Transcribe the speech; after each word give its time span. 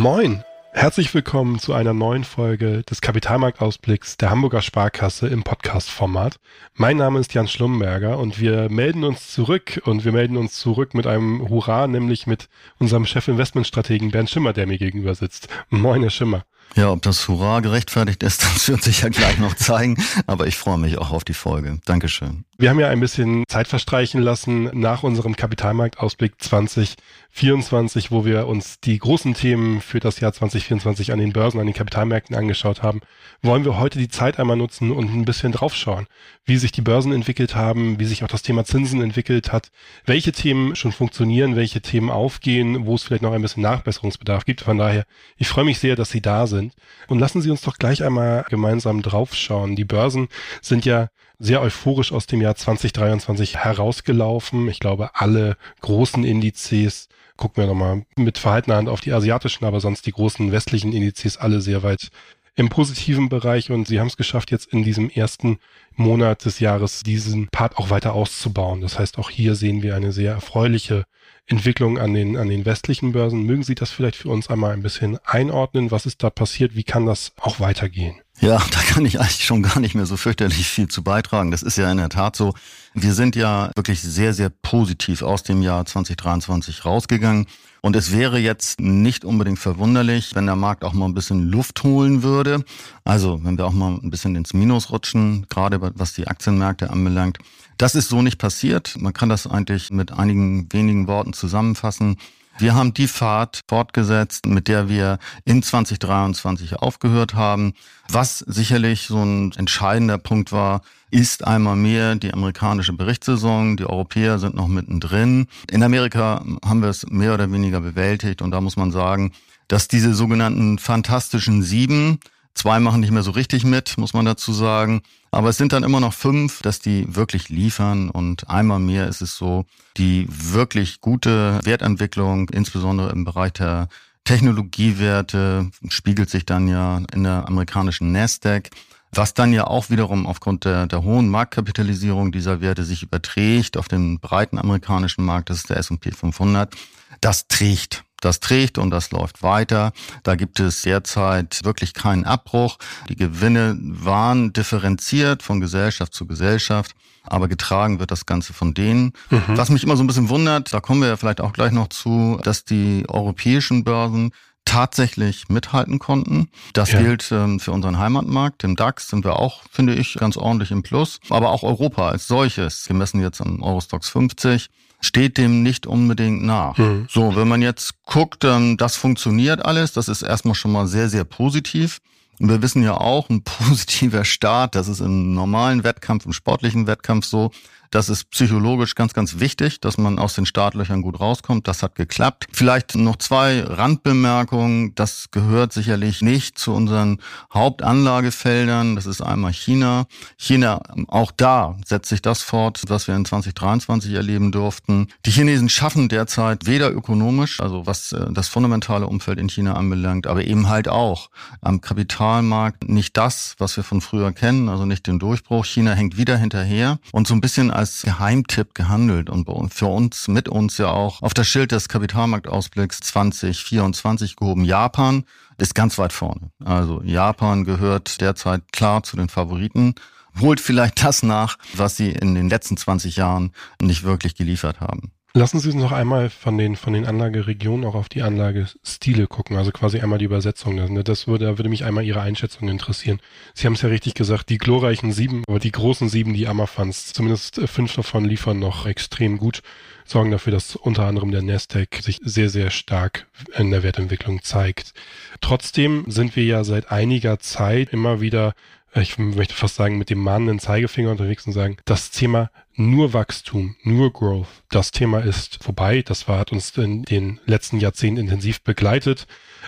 Moin! 0.00 0.42
Herzlich 0.72 1.12
willkommen 1.12 1.58
zu 1.58 1.74
einer 1.74 1.92
neuen 1.92 2.24
Folge 2.24 2.82
des 2.84 3.02
Kapitalmarktausblicks 3.02 4.16
der 4.16 4.30
Hamburger 4.30 4.62
Sparkasse 4.62 5.28
im 5.28 5.42
Podcast-Format. 5.42 6.36
Mein 6.72 6.96
Name 6.96 7.20
ist 7.20 7.34
Jan 7.34 7.46
Schlumberger 7.46 8.18
und 8.18 8.40
wir 8.40 8.70
melden 8.70 9.04
uns 9.04 9.30
zurück 9.30 9.82
und 9.84 10.06
wir 10.06 10.12
melden 10.12 10.38
uns 10.38 10.54
zurück 10.54 10.94
mit 10.94 11.06
einem 11.06 11.50
Hurra, 11.50 11.86
nämlich 11.86 12.26
mit 12.26 12.48
unserem 12.78 13.04
Chef-Investmentstrategen 13.04 14.10
Bernd 14.10 14.30
Schimmer, 14.30 14.54
der 14.54 14.66
mir 14.66 14.78
gegenüber 14.78 15.14
sitzt. 15.14 15.48
Moin, 15.68 16.00
Herr 16.00 16.08
Schimmer. 16.08 16.46
Ja, 16.76 16.90
ob 16.92 17.02
das 17.02 17.26
Hurra 17.26 17.60
gerechtfertigt 17.60 18.22
ist, 18.22 18.42
das 18.54 18.68
wird 18.68 18.82
sich 18.82 19.02
ja 19.02 19.08
gleich 19.08 19.38
noch 19.38 19.54
zeigen. 19.54 19.96
Aber 20.26 20.46
ich 20.46 20.56
freue 20.56 20.78
mich 20.78 20.98
auch 20.98 21.10
auf 21.10 21.24
die 21.24 21.34
Folge. 21.34 21.78
Dankeschön. 21.84 22.44
Wir 22.58 22.68
haben 22.70 22.78
ja 22.78 22.88
ein 22.88 23.00
bisschen 23.00 23.44
Zeit 23.48 23.68
verstreichen 23.68 24.20
lassen 24.20 24.70
nach 24.78 25.02
unserem 25.02 25.34
Kapitalmarktausblick 25.34 26.34
2024, 26.38 28.10
wo 28.10 28.26
wir 28.26 28.46
uns 28.46 28.80
die 28.80 28.98
großen 28.98 29.32
Themen 29.32 29.80
für 29.80 29.98
das 29.98 30.20
Jahr 30.20 30.32
2024 30.34 31.12
an 31.12 31.18
den 31.18 31.32
Börsen, 31.32 31.58
an 31.58 31.66
den 31.66 31.74
Kapitalmärkten 31.74 32.36
angeschaut 32.36 32.82
haben. 32.82 33.00
Wollen 33.40 33.64
wir 33.64 33.78
heute 33.78 33.98
die 33.98 34.10
Zeit 34.10 34.38
einmal 34.38 34.58
nutzen 34.58 34.92
und 34.92 35.10
ein 35.10 35.24
bisschen 35.24 35.52
draufschauen, 35.52 36.06
wie 36.44 36.58
sich 36.58 36.70
die 36.70 36.82
Börsen 36.82 37.12
entwickelt 37.12 37.54
haben, 37.54 37.98
wie 37.98 38.04
sich 38.04 38.22
auch 38.24 38.28
das 38.28 38.42
Thema 38.42 38.66
Zinsen 38.66 39.00
entwickelt 39.00 39.52
hat, 39.52 39.70
welche 40.04 40.32
Themen 40.32 40.76
schon 40.76 40.92
funktionieren, 40.92 41.56
welche 41.56 41.80
Themen 41.80 42.10
aufgehen, 42.10 42.84
wo 42.84 42.94
es 42.94 43.04
vielleicht 43.04 43.22
noch 43.22 43.32
ein 43.32 43.40
bisschen 43.40 43.62
Nachbesserungsbedarf 43.62 44.44
gibt. 44.44 44.60
Von 44.60 44.76
daher, 44.76 45.04
ich 45.38 45.48
freue 45.48 45.64
mich 45.64 45.78
sehr, 45.78 45.96
dass 45.96 46.10
Sie 46.10 46.20
da 46.20 46.46
sind 46.46 46.59
sind. 46.60 46.74
Und 47.08 47.18
lassen 47.18 47.40
Sie 47.40 47.50
uns 47.50 47.62
doch 47.62 47.78
gleich 47.78 48.02
einmal 48.02 48.44
gemeinsam 48.48 49.02
draufschauen. 49.02 49.76
Die 49.76 49.84
Börsen 49.84 50.28
sind 50.60 50.84
ja 50.84 51.08
sehr 51.38 51.62
euphorisch 51.62 52.12
aus 52.12 52.26
dem 52.26 52.42
Jahr 52.42 52.54
2023 52.54 53.56
herausgelaufen. 53.56 54.68
Ich 54.68 54.78
glaube, 54.78 55.10
alle 55.14 55.56
großen 55.80 56.22
Indizes, 56.24 57.08
gucken 57.36 57.62
wir 57.62 57.68
nochmal 57.68 58.04
mit 58.16 58.36
verhaltener 58.36 58.76
Hand 58.76 58.88
auf 58.88 59.00
die 59.00 59.12
asiatischen, 59.12 59.64
aber 59.64 59.80
sonst 59.80 60.06
die 60.06 60.12
großen 60.12 60.52
westlichen 60.52 60.92
Indizes 60.92 61.38
alle 61.38 61.62
sehr 61.62 61.82
weit 61.82 62.10
im 62.56 62.68
positiven 62.68 63.30
Bereich 63.30 63.70
und 63.70 63.88
sie 63.88 64.00
haben 64.00 64.08
es 64.08 64.18
geschafft, 64.18 64.50
jetzt 64.50 64.66
in 64.66 64.82
diesem 64.82 65.08
ersten 65.08 65.58
Monat 65.96 66.44
des 66.44 66.60
Jahres 66.60 67.02
diesen 67.02 67.48
Part 67.48 67.78
auch 67.78 67.88
weiter 67.88 68.12
auszubauen. 68.12 68.82
Das 68.82 68.98
heißt, 68.98 69.18
auch 69.18 69.30
hier 69.30 69.54
sehen 69.54 69.82
wir 69.82 69.96
eine 69.96 70.12
sehr 70.12 70.32
erfreuliche 70.32 71.04
Entwicklung 71.50 71.98
an 71.98 72.14
den, 72.14 72.36
an 72.36 72.48
den 72.48 72.64
westlichen 72.64 73.12
Börsen. 73.12 73.42
Mögen 73.42 73.64
Sie 73.64 73.74
das 73.74 73.90
vielleicht 73.90 74.16
für 74.16 74.28
uns 74.28 74.48
einmal 74.48 74.72
ein 74.72 74.82
bisschen 74.82 75.18
einordnen? 75.24 75.90
Was 75.90 76.06
ist 76.06 76.22
da 76.22 76.30
passiert? 76.30 76.76
Wie 76.76 76.84
kann 76.84 77.06
das 77.06 77.32
auch 77.40 77.58
weitergehen? 77.60 78.20
Ja, 78.40 78.58
da 78.70 78.80
kann 78.80 79.04
ich 79.04 79.18
eigentlich 79.20 79.44
schon 79.44 79.62
gar 79.62 79.80
nicht 79.80 79.94
mehr 79.94 80.06
so 80.06 80.16
fürchterlich 80.16 80.66
viel 80.68 80.88
zu 80.88 81.02
beitragen. 81.02 81.50
Das 81.50 81.62
ist 81.62 81.76
ja 81.76 81.90
in 81.90 81.98
der 81.98 82.08
Tat 82.08 82.36
so. 82.36 82.54
Wir 82.94 83.14
sind 83.14 83.36
ja 83.36 83.70
wirklich 83.74 84.00
sehr, 84.00 84.32
sehr 84.32 84.50
positiv 84.50 85.22
aus 85.22 85.42
dem 85.42 85.62
Jahr 85.62 85.84
2023 85.84 86.84
rausgegangen. 86.84 87.46
Und 87.82 87.96
es 87.96 88.12
wäre 88.12 88.38
jetzt 88.38 88.78
nicht 88.78 89.24
unbedingt 89.24 89.58
verwunderlich, 89.58 90.34
wenn 90.34 90.44
der 90.44 90.56
Markt 90.56 90.84
auch 90.84 90.92
mal 90.92 91.06
ein 91.06 91.14
bisschen 91.14 91.48
Luft 91.48 91.82
holen 91.82 92.22
würde. 92.22 92.64
Also 93.04 93.42
wenn 93.42 93.56
wir 93.56 93.66
auch 93.66 93.72
mal 93.72 93.98
ein 94.02 94.10
bisschen 94.10 94.36
ins 94.36 94.52
Minus 94.52 94.90
rutschen, 94.90 95.46
gerade 95.48 95.80
was 95.80 96.12
die 96.12 96.26
Aktienmärkte 96.26 96.90
anbelangt. 96.90 97.38
Das 97.80 97.94
ist 97.94 98.10
so 98.10 98.20
nicht 98.20 98.36
passiert. 98.36 98.96
Man 99.00 99.14
kann 99.14 99.30
das 99.30 99.46
eigentlich 99.46 99.88
mit 99.88 100.12
einigen 100.12 100.70
wenigen 100.70 101.06
Worten 101.06 101.32
zusammenfassen. 101.32 102.18
Wir 102.58 102.74
haben 102.74 102.92
die 102.92 103.08
Fahrt 103.08 103.62
fortgesetzt, 103.66 104.44
mit 104.44 104.68
der 104.68 104.90
wir 104.90 105.18
in 105.46 105.62
2023 105.62 106.76
aufgehört 106.76 107.32
haben. 107.32 107.72
Was 108.10 108.40
sicherlich 108.40 109.06
so 109.06 109.22
ein 109.22 109.52
entscheidender 109.56 110.18
Punkt 110.18 110.52
war, 110.52 110.82
ist 111.10 111.46
einmal 111.46 111.74
mehr 111.74 112.16
die 112.16 112.34
amerikanische 112.34 112.92
Berichtssaison. 112.92 113.78
Die 113.78 113.86
Europäer 113.86 114.38
sind 114.38 114.56
noch 114.56 114.68
mittendrin. 114.68 115.46
In 115.70 115.82
Amerika 115.82 116.44
haben 116.62 116.82
wir 116.82 116.90
es 116.90 117.06
mehr 117.06 117.32
oder 117.32 117.50
weniger 117.50 117.80
bewältigt 117.80 118.42
und 118.42 118.50
da 118.50 118.60
muss 118.60 118.76
man 118.76 118.92
sagen, 118.92 119.32
dass 119.68 119.88
diese 119.88 120.12
sogenannten 120.12 120.78
fantastischen 120.78 121.62
Sieben 121.62 122.20
Zwei 122.54 122.80
machen 122.80 123.00
nicht 123.00 123.12
mehr 123.12 123.22
so 123.22 123.30
richtig 123.30 123.64
mit, 123.64 123.96
muss 123.96 124.12
man 124.12 124.24
dazu 124.24 124.52
sagen. 124.52 125.02
Aber 125.30 125.48
es 125.48 125.56
sind 125.56 125.72
dann 125.72 125.84
immer 125.84 126.00
noch 126.00 126.12
fünf, 126.12 126.62
dass 126.62 126.80
die 126.80 127.14
wirklich 127.14 127.48
liefern. 127.48 128.10
Und 128.10 128.50
einmal 128.50 128.80
mehr 128.80 129.08
ist 129.08 129.22
es 129.22 129.36
so, 129.36 129.64
die 129.96 130.26
wirklich 130.28 131.00
gute 131.00 131.60
Wertentwicklung, 131.64 132.48
insbesondere 132.50 133.10
im 133.12 133.24
Bereich 133.24 133.52
der 133.52 133.88
Technologiewerte, 134.24 135.70
spiegelt 135.88 136.30
sich 136.30 136.44
dann 136.44 136.68
ja 136.68 137.02
in 137.12 137.22
der 137.22 137.46
amerikanischen 137.46 138.12
Nasdaq. 138.12 138.70
Was 139.12 139.34
dann 139.34 139.52
ja 139.52 139.66
auch 139.66 139.90
wiederum 139.90 140.26
aufgrund 140.26 140.64
der, 140.64 140.86
der 140.86 141.02
hohen 141.02 141.28
Marktkapitalisierung 141.28 142.30
dieser 142.30 142.60
Werte 142.60 142.84
sich 142.84 143.02
überträgt 143.02 143.76
auf 143.76 143.88
den 143.88 144.20
breiten 144.20 144.58
amerikanischen 144.58 145.24
Markt, 145.24 145.50
das 145.50 145.58
ist 145.58 145.70
der 145.70 145.78
S&P 145.78 146.12
500. 146.12 146.74
Das 147.20 147.48
trägt 147.48 148.04
das 148.20 148.40
trägt 148.40 148.78
und 148.78 148.90
das 148.90 149.10
läuft 149.10 149.42
weiter. 149.42 149.92
Da 150.22 150.36
gibt 150.36 150.60
es 150.60 150.82
derzeit 150.82 151.64
wirklich 151.64 151.94
keinen 151.94 152.24
Abbruch. 152.24 152.78
Die 153.08 153.16
Gewinne 153.16 153.76
waren 153.80 154.52
differenziert 154.52 155.42
von 155.42 155.60
Gesellschaft 155.60 156.14
zu 156.14 156.26
Gesellschaft, 156.26 156.92
aber 157.24 157.48
getragen 157.48 157.98
wird 157.98 158.10
das 158.10 158.26
Ganze 158.26 158.52
von 158.52 158.74
denen. 158.74 159.12
Mhm. 159.30 159.42
Was 159.48 159.70
mich 159.70 159.82
immer 159.82 159.96
so 159.96 160.04
ein 160.04 160.06
bisschen 160.06 160.28
wundert, 160.28 160.72
da 160.72 160.80
kommen 160.80 161.00
wir 161.00 161.08
ja 161.08 161.16
vielleicht 161.16 161.40
auch 161.40 161.52
gleich 161.52 161.72
noch 161.72 161.88
zu, 161.88 162.38
dass 162.42 162.64
die 162.64 163.04
europäischen 163.08 163.84
Börsen 163.84 164.32
tatsächlich 164.64 165.48
mithalten 165.48 165.98
konnten. 165.98 166.48
Das 166.74 166.92
ja. 166.92 167.00
gilt 167.00 167.32
ähm, 167.32 167.58
für 167.58 167.72
unseren 167.72 167.98
Heimatmarkt. 167.98 168.62
Im 168.62 168.76
DAX 168.76 169.08
sind 169.08 169.24
wir 169.24 169.38
auch, 169.38 169.62
finde 169.70 169.94
ich, 169.94 170.14
ganz 170.14 170.36
ordentlich 170.36 170.70
im 170.70 170.82
Plus. 170.82 171.18
Aber 171.28 171.50
auch 171.50 171.62
Europa 171.62 172.08
als 172.08 172.26
solches, 172.28 172.86
gemessen 172.86 173.20
jetzt 173.20 173.40
am 173.40 173.62
Eurostox 173.62 174.08
50, 174.10 174.68
steht 175.00 175.38
dem 175.38 175.62
nicht 175.62 175.86
unbedingt 175.86 176.42
nach. 176.42 176.76
Mhm. 176.78 177.06
So, 177.10 177.34
wenn 177.36 177.48
man 177.48 177.62
jetzt 177.62 178.02
guckt, 178.04 178.44
das 178.44 178.96
funktioniert 178.96 179.64
alles, 179.64 179.92
das 179.92 180.08
ist 180.08 180.22
erstmal 180.22 180.54
schon 180.54 180.72
mal 180.72 180.86
sehr, 180.86 181.08
sehr 181.08 181.24
positiv. 181.24 182.00
Und 182.38 182.48
wir 182.48 182.62
wissen 182.62 182.82
ja 182.82 182.94
auch, 182.94 183.28
ein 183.28 183.42
positiver 183.44 184.24
Start, 184.24 184.74
das 184.74 184.88
ist 184.88 185.00
im 185.00 185.34
normalen 185.34 185.84
Wettkampf, 185.84 186.26
im 186.26 186.32
sportlichen 186.32 186.86
Wettkampf 186.86 187.26
so, 187.26 187.50
das 187.90 188.08
ist 188.08 188.30
psychologisch 188.30 188.94
ganz, 188.94 189.14
ganz 189.14 189.40
wichtig, 189.40 189.80
dass 189.80 189.98
man 189.98 190.18
aus 190.18 190.34
den 190.34 190.46
Startlöchern 190.46 191.02
gut 191.02 191.18
rauskommt. 191.18 191.66
Das 191.66 191.82
hat 191.82 191.96
geklappt. 191.96 192.46
Vielleicht 192.52 192.94
noch 192.94 193.16
zwei 193.16 193.62
Randbemerkungen. 193.62 194.94
Das 194.94 195.30
gehört 195.32 195.72
sicherlich 195.72 196.22
nicht 196.22 196.56
zu 196.56 196.72
unseren 196.72 197.18
Hauptanlagefeldern. 197.52 198.94
Das 198.94 199.06
ist 199.06 199.20
einmal 199.20 199.52
China. 199.52 200.06
China, 200.36 200.82
auch 201.08 201.32
da 201.32 201.76
setzt 201.84 202.08
sich 202.08 202.22
das 202.22 202.42
fort, 202.42 202.82
was 202.86 203.08
wir 203.08 203.16
in 203.16 203.24
2023 203.24 204.14
erleben 204.14 204.52
durften. 204.52 205.08
Die 205.26 205.32
Chinesen 205.32 205.68
schaffen 205.68 206.08
derzeit 206.08 206.66
weder 206.66 206.92
ökonomisch, 206.92 207.60
also 207.60 207.86
was 207.86 208.12
äh, 208.12 208.26
das 208.30 208.48
fundamentale 208.48 209.06
Umfeld 209.06 209.40
in 209.40 209.48
China 209.48 209.74
anbelangt, 209.74 210.26
aber 210.26 210.44
eben 210.44 210.68
halt 210.68 210.88
auch 210.88 211.30
am 211.60 211.80
Kapitalmarkt 211.80 212.88
nicht 212.88 213.16
das, 213.16 213.56
was 213.58 213.76
wir 213.76 213.84
von 213.84 214.00
früher 214.00 214.32
kennen, 214.32 214.68
also 214.68 214.86
nicht 214.86 215.06
den 215.06 215.18
Durchbruch. 215.18 215.64
China 215.64 215.92
hängt 215.92 216.16
wieder 216.16 216.36
hinterher 216.36 216.98
und 217.12 217.26
so 217.26 217.34
ein 217.34 217.40
bisschen 217.40 217.70
als 217.80 218.02
Geheimtipp 218.02 218.74
gehandelt 218.74 219.30
und 219.30 219.72
für 219.72 219.86
uns, 219.86 220.28
mit 220.28 220.48
uns 220.50 220.76
ja 220.76 220.88
auch 220.88 221.22
auf 221.22 221.32
das 221.32 221.48
Schild 221.48 221.72
des 221.72 221.88
Kapitalmarktausblicks 221.88 223.00
2024 223.00 224.36
gehoben. 224.36 224.66
Japan 224.66 225.24
ist 225.56 225.74
ganz 225.74 225.96
weit 225.96 226.12
vorne. 226.12 226.50
Also 226.62 227.02
Japan 227.02 227.64
gehört 227.64 228.20
derzeit 228.20 228.70
klar 228.72 229.02
zu 229.02 229.16
den 229.16 229.28
Favoriten 229.28 229.94
holt 230.38 230.60
vielleicht 230.60 231.02
das 231.02 231.22
nach, 231.24 231.56
was 231.74 231.96
sie 231.96 232.10
in 232.10 232.34
den 232.36 232.48
letzten 232.48 232.76
20 232.76 233.16
Jahren 233.16 233.52
nicht 233.82 234.04
wirklich 234.04 234.36
geliefert 234.36 234.80
haben. 234.80 235.10
Lassen 235.32 235.60
Sie 235.60 235.70
uns 235.70 235.80
noch 235.80 235.92
einmal 235.92 236.28
von 236.28 236.58
den, 236.58 236.74
von 236.74 236.92
den 236.92 237.06
Anlageregionen 237.06 237.86
auch 237.86 237.94
auf 237.94 238.08
die 238.08 238.22
Anlagestile 238.22 239.28
gucken, 239.28 239.56
also 239.56 239.70
quasi 239.70 240.00
einmal 240.00 240.18
die 240.18 240.24
Übersetzung. 240.24 241.02
Das 241.04 241.28
würde, 241.28 241.44
da 241.44 241.58
würde 241.58 241.68
mich 241.68 241.84
einmal 241.84 242.04
Ihre 242.04 242.20
Einschätzung 242.20 242.68
interessieren. 242.68 243.20
Sie 243.54 243.66
haben 243.66 243.74
es 243.74 243.82
ja 243.82 243.88
richtig 243.88 244.14
gesagt, 244.14 244.48
die 244.48 244.58
glorreichen 244.58 245.12
sieben, 245.12 245.44
aber 245.46 245.60
die 245.60 245.70
großen 245.70 246.08
sieben, 246.08 246.34
die 246.34 246.48
Ammerfunds, 246.48 247.12
zumindest 247.12 247.58
äh, 247.58 247.68
fünf 247.68 247.94
davon 247.94 248.24
liefern 248.24 248.58
noch 248.58 248.86
extrem 248.86 249.38
gut, 249.38 249.62
sorgen 250.04 250.32
dafür, 250.32 250.52
dass 250.52 250.74
unter 250.74 251.06
anderem 251.06 251.30
der 251.30 251.42
Nasdaq 251.42 252.02
sich 252.02 252.18
sehr, 252.24 252.50
sehr 252.50 252.70
stark 252.70 253.28
in 253.56 253.70
der 253.70 253.84
Wertentwicklung 253.84 254.42
zeigt. 254.42 254.94
Trotzdem 255.40 256.06
sind 256.08 256.34
wir 256.34 256.44
ja 256.44 256.64
seit 256.64 256.90
einiger 256.90 257.38
Zeit 257.38 257.92
immer 257.92 258.20
wieder 258.20 258.54
ich 258.94 259.18
möchte 259.18 259.54
fast 259.54 259.76
sagen, 259.76 259.98
mit 259.98 260.10
dem 260.10 260.18
mahnenden 260.18 260.58
Zeigefinger 260.58 261.12
unterwegs 261.12 261.46
und 261.46 261.52
sagen, 261.52 261.76
das 261.84 262.10
Thema 262.10 262.50
nur 262.80 263.12
Wachstum, 263.12 263.76
nur 263.82 264.12
Growth, 264.12 264.48
das 264.70 264.90
Thema 264.90 265.20
ist 265.20 265.62
vorbei. 265.62 266.02
Das 266.02 266.26
war, 266.26 266.38
hat 266.38 266.52
uns 266.52 266.76
in 266.78 267.02
den 267.02 267.38
letzten 267.44 267.78
Jahrzehnten 267.78 268.20
intensiv 268.20 268.62
begleitet. 268.62 269.26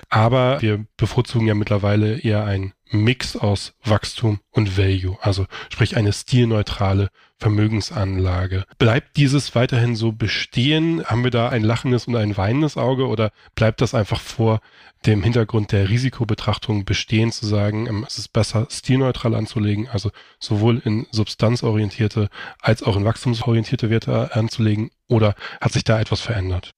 Aber 0.09 0.63
wir 0.63 0.87
bevorzugen 0.97 1.47
ja 1.47 1.55
mittlerweile 1.55 2.19
eher 2.19 2.45
ein 2.45 2.73
Mix 2.93 3.37
aus 3.37 3.75
Wachstum 3.85 4.41
und 4.51 4.77
Value, 4.77 5.17
also 5.21 5.47
sprich 5.71 5.97
eine 5.97 6.13
stilneutrale 6.13 7.11
Vermögensanlage. 7.39 8.65
Bleibt 8.79 9.17
dieses 9.17 9.55
weiterhin 9.55 9.97
so 9.97 10.13
bestehen? 10.13 11.05
Haben 11.05 11.25
wir 11.25 11.31
da 11.31 11.49
ein 11.49 11.65
lachendes 11.65 12.07
und 12.07 12.15
ein 12.17 12.37
weinendes 12.37 12.77
Auge 12.77 13.09
oder 13.09 13.33
bleibt 13.57 13.81
das 13.81 13.95
einfach 13.95 14.21
vor 14.21 14.61
dem 15.07 15.23
Hintergrund 15.23 15.73
der 15.73 15.89
Risikobetrachtung 15.89 16.85
bestehen, 16.85 17.33
zu 17.33 17.47
sagen, 17.47 17.87
ähm, 17.89 18.05
es 18.07 18.19
ist 18.19 18.29
besser, 18.33 18.69
stilneutral 18.71 19.35
anzulegen, 19.35 19.89
also 19.89 20.11
sowohl 20.39 20.81
in 20.85 21.07
substanzorientierte 21.11 22.29
als 22.61 22.83
auch 22.83 22.97
in 22.97 23.05
wachstumsorientierte 23.05 23.91
Werte 23.91 24.35
anzulegen 24.37 24.91
oder 25.09 25.35
hat 25.61 25.73
sich 25.73 25.83
da 25.83 26.01
etwas 26.01 26.21
verändert? 26.21 26.73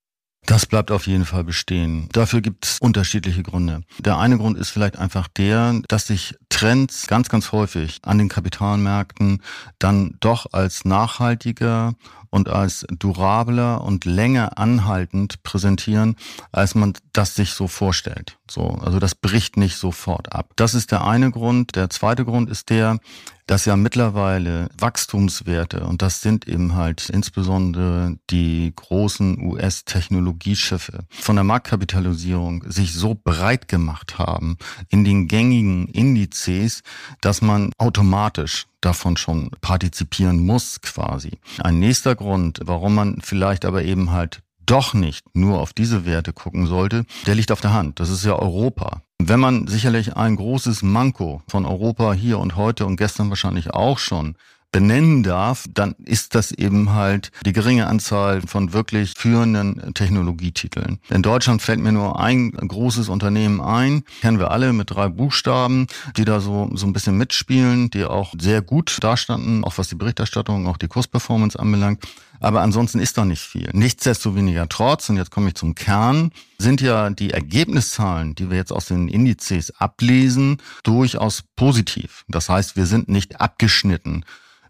Das 0.47 0.67
bleibt 0.67 0.91
auf 0.91 1.07
jeden 1.07 1.25
Fall 1.25 1.45
bestehen. 1.45 2.09
Dafür 2.13 2.41
gibt 2.41 2.67
es 2.67 2.79
unterschiedliche 2.79 3.43
Gründe. 3.43 3.83
Der 3.99 4.19
eine 4.19 4.37
Grund 4.37 4.59
ist 4.59 4.71
vielleicht 4.71 4.99
einfach 4.99 5.27
der, 5.29 5.81
dass 5.89 6.07
sich 6.09 6.35
Trends 6.51 7.07
ganz, 7.07 7.29
ganz 7.29 7.53
häufig 7.53 7.99
an 8.03 8.19
den 8.19 8.29
Kapitalmärkten 8.29 9.43
dann 9.79 10.17
doch 10.21 10.47
als 10.53 10.85
nachhaltiger 10.85 11.95
und 12.35 12.49
als 12.49 12.85
durabler 12.91 13.83
und 13.83 14.05
länger 14.05 14.59
anhaltend 14.59 15.43
präsentieren, 15.45 16.17
als 16.51 16.75
man 16.75 16.95
das 17.13 17.37
sich 17.37 17.53
so 17.53 17.69
vorstellt. 17.69 18.39
So, 18.51 18.71
also 18.71 18.99
das 18.99 19.15
bricht 19.15 19.57
nicht 19.57 19.77
sofort 19.77 20.33
ab. 20.33 20.51
Das 20.57 20.75
ist 20.75 20.91
der 20.91 21.05
eine 21.05 21.31
Grund. 21.31 21.77
Der 21.77 21.91
zweite 21.91 22.25
Grund 22.25 22.51
ist 22.51 22.71
der, 22.71 22.99
dass 23.47 23.65
ja 23.65 23.77
mittlerweile 23.77 24.69
Wachstumswerte, 24.79 25.85
und 25.85 26.03
das 26.03 26.21
sind 26.21 26.49
eben 26.49 26.75
halt 26.75 27.11
insbesondere 27.11 28.17
die 28.31 28.73
großen 28.75 29.41
US-Technologieschiffe, 29.41 31.05
von 31.11 31.37
der 31.37 31.45
Marktkapitalisierung 31.45 32.65
sich 32.71 32.95
so 32.95 33.15
breit 33.15 33.69
gemacht 33.69 34.19
haben 34.19 34.57
in 34.89 35.05
den 35.05 35.29
gängigen 35.29 35.89
Indizes, 35.89 36.83
dass 37.21 37.43
man 37.43 37.71
automatisch 37.79 38.67
davon 38.81 39.17
schon 39.17 39.51
partizipieren 39.61 40.45
muss 40.45 40.81
quasi. 40.81 41.39
Ein 41.59 41.79
nächster 41.79 42.15
Grund, 42.15 42.61
warum 42.65 42.95
man 42.95 43.19
vielleicht 43.23 43.65
aber 43.65 43.83
eben 43.83 44.11
halt 44.11 44.44
doch 44.67 44.95
nicht 44.95 45.25
nur 45.35 45.61
auf 45.61 45.73
diese 45.73 46.07
Werte 46.07 46.33
gucken 46.33 46.67
sollte, 46.67 47.05
der 47.27 47.35
liegt 47.35 47.53
auf 47.53 47.61
der 47.61 47.73
Hand. 47.73 48.01
Das 48.01 48.11
ist 48.11 48.25
ja 48.25 48.35
Europa. 48.37 49.03
Wenn 49.19 49.41
man 49.41 49.67
sicherlich 49.67 50.17
ein 50.17 50.37
großes 50.37 50.83
Manko 50.83 51.43
von 51.49 51.65
Europa 51.65 52.13
hier 52.13 52.39
und 52.39 52.57
heute 52.57 52.85
und 52.87 52.97
gestern 52.97 53.31
wahrscheinlich 53.31 53.73
auch 53.73 53.99
schon 53.99 54.37
benennen 54.75 55.23
darf, 55.23 55.67
dann 55.73 55.95
ist 56.05 56.35
das 56.35 56.51
eben 56.51 56.93
halt 56.93 57.31
die 57.47 57.53
geringe 57.53 57.87
Anzahl 57.87 58.43
von 58.43 58.73
wirklich 58.73 59.15
führenden 59.17 59.95
Technologietiteln. 59.95 60.99
In 61.11 61.23
Deutschland 61.23 61.63
fällt 61.63 61.79
mir 61.79 61.93
nur 61.93 62.19
ein 62.19 62.51
großes 62.51 63.09
Unternehmen 63.09 63.61
ein, 63.61 64.03
kennen 64.21 64.41
wir 64.41 64.51
alle 64.51 64.73
mit 64.73 64.91
drei 64.91 65.09
Buchstaben, 65.09 65.87
die 66.17 66.25
da 66.25 66.41
so, 66.41 66.69
so 66.75 66.87
ein 66.87 66.93
bisschen 66.93 67.17
mitspielen, 67.17 67.89
die 67.91 68.05
auch 68.05 68.35
sehr 68.37 68.63
gut 68.63 68.99
dastanden, 69.01 69.63
auch 69.63 69.79
was 69.79 69.91
die 69.91 69.95
Berichterstattung, 69.95 70.67
auch 70.67 70.77
die 70.77 70.89
Kursperformance 70.89 71.57
anbelangt. 71.57 72.05
Aber 72.41 72.61
ansonsten 72.61 72.99
ist 72.99 73.17
da 73.17 73.25
nicht 73.25 73.43
viel. 73.43 73.71
Nichtsdestoweniger 73.73 74.69
trotz, 74.69 75.09
und 75.09 75.19
jetzt 75.19 75.31
komme 75.31 75.49
ich 75.49 75.55
zum 75.55 75.77
Kern, 75.77 76.33
sind 76.59 76.81
ja 76.81 77.11
die 77.11 77.31
Ergebniszahlen, 77.31 78.35
die 78.35 78.51
wir 78.51 78.57
jetzt 78.57 78.73
aus 78.73 78.87
den 78.87 79.07
Indizes 79.07 79.71
ablesen, 79.79 80.59
durchaus 80.83 81.45
positiv. 81.55 82.25
Das 82.27 82.49
heißt, 82.49 82.75
wir 82.75 82.87
sind 82.87 83.09
nicht 83.09 83.41
abgeschnitten. 83.41 84.25